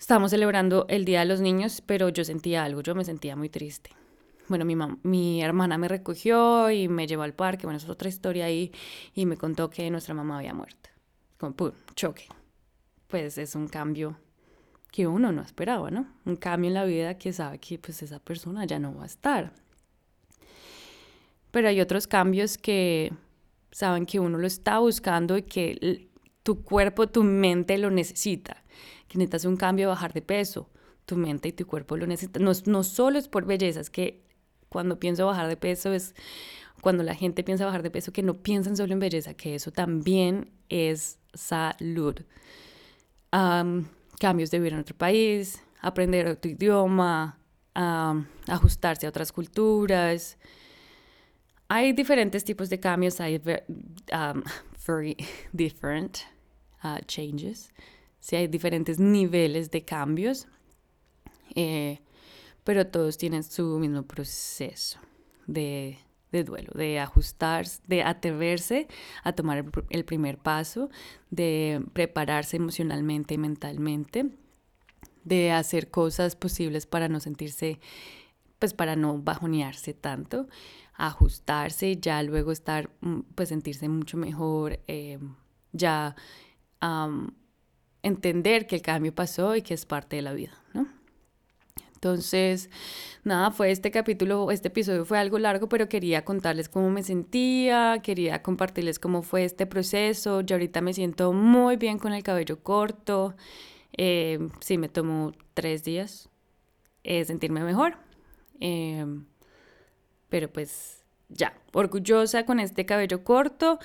estábamos 0.00 0.32
celebrando 0.32 0.84
el 0.88 1.04
Día 1.04 1.20
de 1.20 1.26
los 1.26 1.40
Niños, 1.40 1.80
pero 1.86 2.08
yo 2.08 2.24
sentía 2.24 2.64
algo, 2.64 2.80
yo 2.80 2.96
me 2.96 3.04
sentía 3.04 3.36
muy 3.36 3.48
triste. 3.48 3.90
Bueno, 4.48 4.64
mi, 4.64 4.76
mi 5.04 5.40
hermana 5.44 5.78
me 5.78 5.86
recogió 5.86 6.72
y 6.72 6.88
me 6.88 7.06
llevó 7.06 7.22
al 7.22 7.34
parque, 7.34 7.66
bueno, 7.66 7.76
eso 7.76 7.86
es 7.86 7.92
otra 7.92 8.08
historia 8.08 8.46
ahí, 8.46 8.72
y 9.14 9.26
me 9.26 9.36
contó 9.36 9.70
que 9.70 9.88
nuestra 9.92 10.12
mamá 10.12 10.38
había 10.38 10.54
muerto. 10.54 10.90
Como, 11.38 11.54
pum, 11.54 11.70
choque. 11.94 12.26
Pues 13.06 13.38
es 13.38 13.54
un 13.54 13.68
cambio 13.68 14.16
que 14.90 15.06
uno 15.06 15.30
no 15.30 15.42
esperaba, 15.42 15.88
¿no? 15.92 16.08
Un 16.24 16.34
cambio 16.34 16.66
en 16.66 16.74
la 16.74 16.84
vida 16.84 17.16
que 17.16 17.32
sabe 17.32 17.58
que 17.58 17.78
pues 17.78 18.02
esa 18.02 18.18
persona 18.18 18.64
ya 18.64 18.80
no 18.80 18.92
va 18.92 19.04
a 19.04 19.06
estar. 19.06 19.52
Pero 21.52 21.68
hay 21.68 21.80
otros 21.80 22.08
cambios 22.08 22.58
que 22.58 23.12
saben 23.72 24.06
que 24.06 24.20
uno 24.20 24.38
lo 24.38 24.46
está 24.46 24.78
buscando 24.78 25.36
y 25.36 25.42
que 25.42 26.08
tu 26.42 26.62
cuerpo, 26.62 27.08
tu 27.08 27.24
mente 27.24 27.78
lo 27.78 27.90
necesita, 27.90 28.62
que 29.08 29.18
necesitas 29.18 29.44
un 29.46 29.56
cambio, 29.56 29.88
bajar 29.88 30.12
de 30.12 30.22
peso, 30.22 30.70
tu 31.06 31.16
mente 31.16 31.48
y 31.48 31.52
tu 31.52 31.66
cuerpo 31.66 31.96
lo 31.96 32.06
necesitan. 32.06 32.44
No, 32.44 32.52
no 32.66 32.84
solo 32.84 33.18
es 33.18 33.28
por 33.28 33.46
belleza, 33.46 33.80
es 33.80 33.90
que 33.90 34.22
cuando 34.68 34.98
pienso 34.98 35.26
bajar 35.26 35.48
de 35.48 35.56
peso 35.56 35.92
es 35.92 36.14
cuando 36.80 37.02
la 37.04 37.14
gente 37.14 37.44
piensa 37.44 37.64
bajar 37.64 37.82
de 37.82 37.90
peso, 37.90 38.12
que 38.12 38.22
no 38.22 38.42
piensan 38.42 38.76
solo 38.76 38.92
en 38.92 38.98
belleza, 38.98 39.34
que 39.34 39.54
eso 39.54 39.70
también 39.70 40.50
es 40.68 41.18
salud. 41.32 42.16
cambios 43.30 44.50
de 44.50 44.58
vivir 44.58 44.72
en 44.72 44.80
otro 44.80 44.96
país, 44.96 45.62
aprender 45.80 46.26
otro 46.26 46.50
idioma, 46.50 47.38
ajustarse 47.74 49.06
a 49.06 49.08
otras 49.08 49.32
culturas, 49.32 50.38
hay 51.74 51.94
diferentes 51.94 52.44
tipos 52.44 52.68
de 52.68 52.78
cambios, 52.78 53.18
hay 53.18 53.40
um, 54.12 54.42
very 54.86 55.16
different 55.54 56.18
uh, 56.84 56.98
changes. 57.06 57.72
Sí, 58.20 58.36
hay 58.36 58.46
diferentes 58.46 59.00
niveles 59.00 59.70
de 59.70 59.82
cambios, 59.82 60.46
eh, 61.54 62.00
pero 62.62 62.86
todos 62.86 63.16
tienen 63.16 63.42
su 63.42 63.78
mismo 63.78 64.02
proceso 64.02 64.98
de, 65.46 65.98
duelo, 66.30 66.72
de 66.74 67.00
ajustarse, 67.00 67.80
de 67.86 68.02
atreverse 68.02 68.86
a 69.24 69.32
tomar 69.32 69.56
el, 69.56 69.70
el, 69.88 70.04
primer 70.04 70.36
paso, 70.36 70.90
de 71.30 71.82
prepararse 71.94 72.58
emocionalmente 72.58 73.32
y 73.34 73.38
mentalmente, 73.38 74.26
de 75.24 75.52
hacer 75.52 75.90
cosas 75.90 76.36
posibles 76.36 76.84
para 76.86 77.08
no 77.08 77.18
sentirse, 77.18 77.80
pues 78.58 78.74
para 78.74 78.94
no 78.94 79.18
bajonearse 79.18 79.94
tanto 79.94 80.48
ajustarse, 81.06 81.96
ya 81.96 82.22
luego 82.22 82.52
estar, 82.52 82.90
mm, 83.00 83.20
pues 83.34 83.48
sentirse 83.48 83.88
mucho 83.88 84.16
mejor, 84.16 84.80
eh, 84.86 85.18
ya 85.72 86.16
entender 88.02 88.66
que 88.66 88.74
el 88.74 88.82
cambio 88.82 89.14
pasó 89.14 89.54
y 89.54 89.62
que 89.62 89.74
es 89.74 89.86
parte 89.86 90.16
de 90.16 90.22
la 90.22 90.32
vida, 90.32 90.52
¿no? 90.74 90.88
Entonces, 92.02 92.68
nada, 93.22 93.52
fue 93.52 93.70
este 93.70 93.92
capítulo, 93.92 94.50
este 94.50 94.66
episodio 94.66 95.04
fue 95.04 95.18
algo 95.20 95.38
largo, 95.38 95.68
pero 95.68 95.88
quería 95.88 96.24
contarles 96.24 96.68
cómo 96.68 96.90
me 96.90 97.04
sentía, 97.04 98.00
quería 98.02 98.42
compartirles 98.42 98.98
cómo 98.98 99.22
fue 99.22 99.44
este 99.44 99.66
proceso. 99.66 100.40
Yo 100.40 100.56
ahorita 100.56 100.80
me 100.80 100.94
siento 100.94 101.32
muy 101.32 101.76
bien 101.76 102.00
con 102.00 102.12
el 102.12 102.24
cabello 102.24 102.60
corto. 102.60 103.36
Eh, 103.96 104.40
sí, 104.58 104.78
me 104.78 104.88
tomó 104.88 105.32
tres 105.54 105.84
días 105.84 106.28
eh, 107.04 107.24
sentirme 107.24 107.62
mejor. 107.62 107.96
Eh, 108.58 109.06
pero 110.32 110.50
pues 110.50 111.04
ya, 111.28 111.52
orgullosa 111.74 112.46
con 112.46 112.58
este 112.58 112.86
cabello 112.86 113.22
corto, 113.22 113.78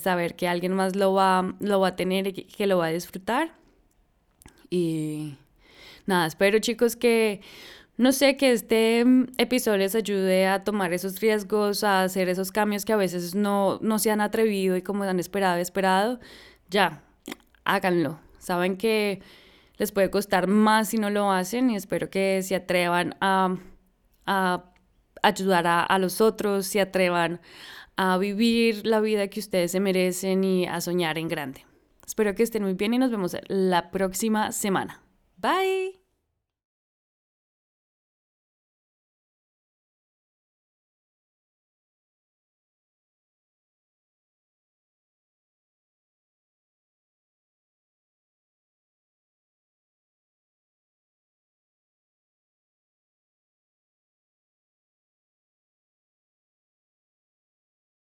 saber 0.00 0.36
que 0.36 0.48
alguien 0.48 0.72
más 0.72 0.96
lo 0.96 1.12
va, 1.12 1.54
lo 1.60 1.80
va 1.80 1.88
a 1.88 1.96
tener 1.96 2.28
y 2.28 2.32
que 2.32 2.66
lo 2.66 2.78
va 2.78 2.86
a 2.86 2.92
disfrutar. 2.92 3.52
Y 4.70 5.36
nada, 6.06 6.24
espero 6.26 6.60
chicos 6.60 6.96
que, 6.96 7.42
no 7.98 8.12
sé, 8.12 8.38
que 8.38 8.52
este 8.52 9.04
episodio 9.36 9.76
les 9.76 9.94
ayude 9.94 10.46
a 10.46 10.64
tomar 10.64 10.94
esos 10.94 11.20
riesgos, 11.20 11.84
a 11.84 12.04
hacer 12.04 12.30
esos 12.30 12.52
cambios 12.52 12.86
que 12.86 12.94
a 12.94 12.96
veces 12.96 13.34
no, 13.34 13.78
no 13.82 13.98
se 13.98 14.10
han 14.10 14.22
atrevido 14.22 14.78
y 14.78 14.82
como 14.82 15.04
han 15.04 15.20
esperado, 15.20 15.58
esperado, 15.58 16.20
ya, 16.70 17.02
háganlo. 17.64 18.18
Saben 18.38 18.78
que 18.78 19.20
les 19.76 19.92
puede 19.92 20.08
costar 20.08 20.46
más 20.46 20.88
si 20.88 20.96
no 20.96 21.10
lo 21.10 21.30
hacen 21.30 21.68
y 21.68 21.76
espero 21.76 22.08
que 22.08 22.42
se 22.42 22.54
atrevan 22.54 23.14
a 23.20 23.58
ayudar 25.22 25.66
a, 25.66 25.82
a 25.82 25.98
los 25.98 26.20
otros, 26.20 26.66
se 26.66 26.80
atrevan 26.80 27.40
a 27.96 28.16
vivir 28.18 28.86
la 28.86 29.00
vida 29.00 29.28
que 29.28 29.40
ustedes 29.40 29.72
se 29.72 29.80
merecen 29.80 30.42
y 30.44 30.66
a 30.66 30.80
soñar 30.80 31.18
en 31.18 31.28
grande. 31.28 31.66
Espero 32.06 32.34
que 32.34 32.42
estén 32.42 32.62
muy 32.62 32.74
bien 32.74 32.94
y 32.94 32.98
nos 32.98 33.10
vemos 33.10 33.36
la 33.48 33.90
próxima 33.90 34.52
semana. 34.52 35.02
Bye. 35.36 35.99